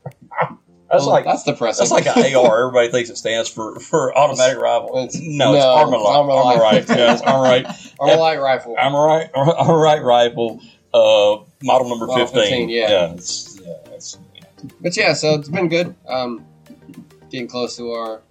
[0.89, 1.87] That's well, like that's depressing.
[1.87, 2.59] that's like an AR.
[2.67, 4.97] Everybody thinks it stands for for automatic rifle.
[5.03, 6.05] It's- no, it's no, Armalite.
[6.15, 6.85] Armalite.
[6.85, 6.95] Armalite.
[6.97, 7.95] Yeah, it's Armalite.
[7.99, 8.75] Armalite rifle.
[8.75, 9.31] Armalite.
[9.33, 10.61] Armalite rifle.
[10.93, 12.41] Uh, model number Model 15.
[12.43, 12.89] 15, yeah.
[12.89, 13.13] Yeah.
[13.13, 13.73] It's, yeah.
[13.93, 14.17] It's,
[14.79, 15.93] But yeah, so it's been good.
[16.07, 16.45] Um,
[17.29, 18.21] getting close to our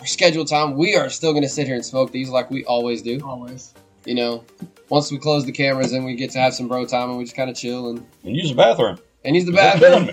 [0.00, 0.76] our scheduled time.
[0.76, 3.20] We are still going to sit here and smoke these like we always do.
[3.24, 3.74] Always.
[4.06, 4.44] You know,
[4.88, 7.24] once we close the cameras, then we get to have some bro time and we
[7.24, 8.98] just kind of chill and, and use the bathroom.
[9.24, 10.08] and use the bathroom.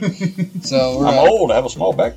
[0.61, 1.51] So we're, I'm uh, old.
[1.51, 2.15] I have a small back.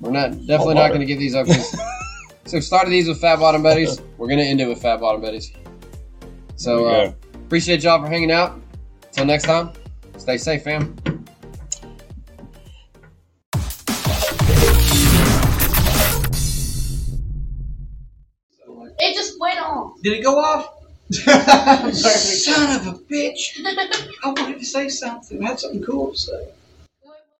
[0.00, 1.46] we're not definitely not going to give these up.
[2.46, 4.00] so we started these with Fat Bottom Betties.
[4.16, 5.54] We're going to end it with Fat Bottom Betties.
[6.56, 8.58] So uh, appreciate y'all for hanging out.
[9.08, 9.72] Until next time,
[10.16, 10.96] stay safe, fam.
[20.04, 20.74] Did it go off?
[21.12, 23.60] Son of a bitch.
[24.24, 25.44] I wanted to say something.
[25.44, 26.53] I had something cool to say.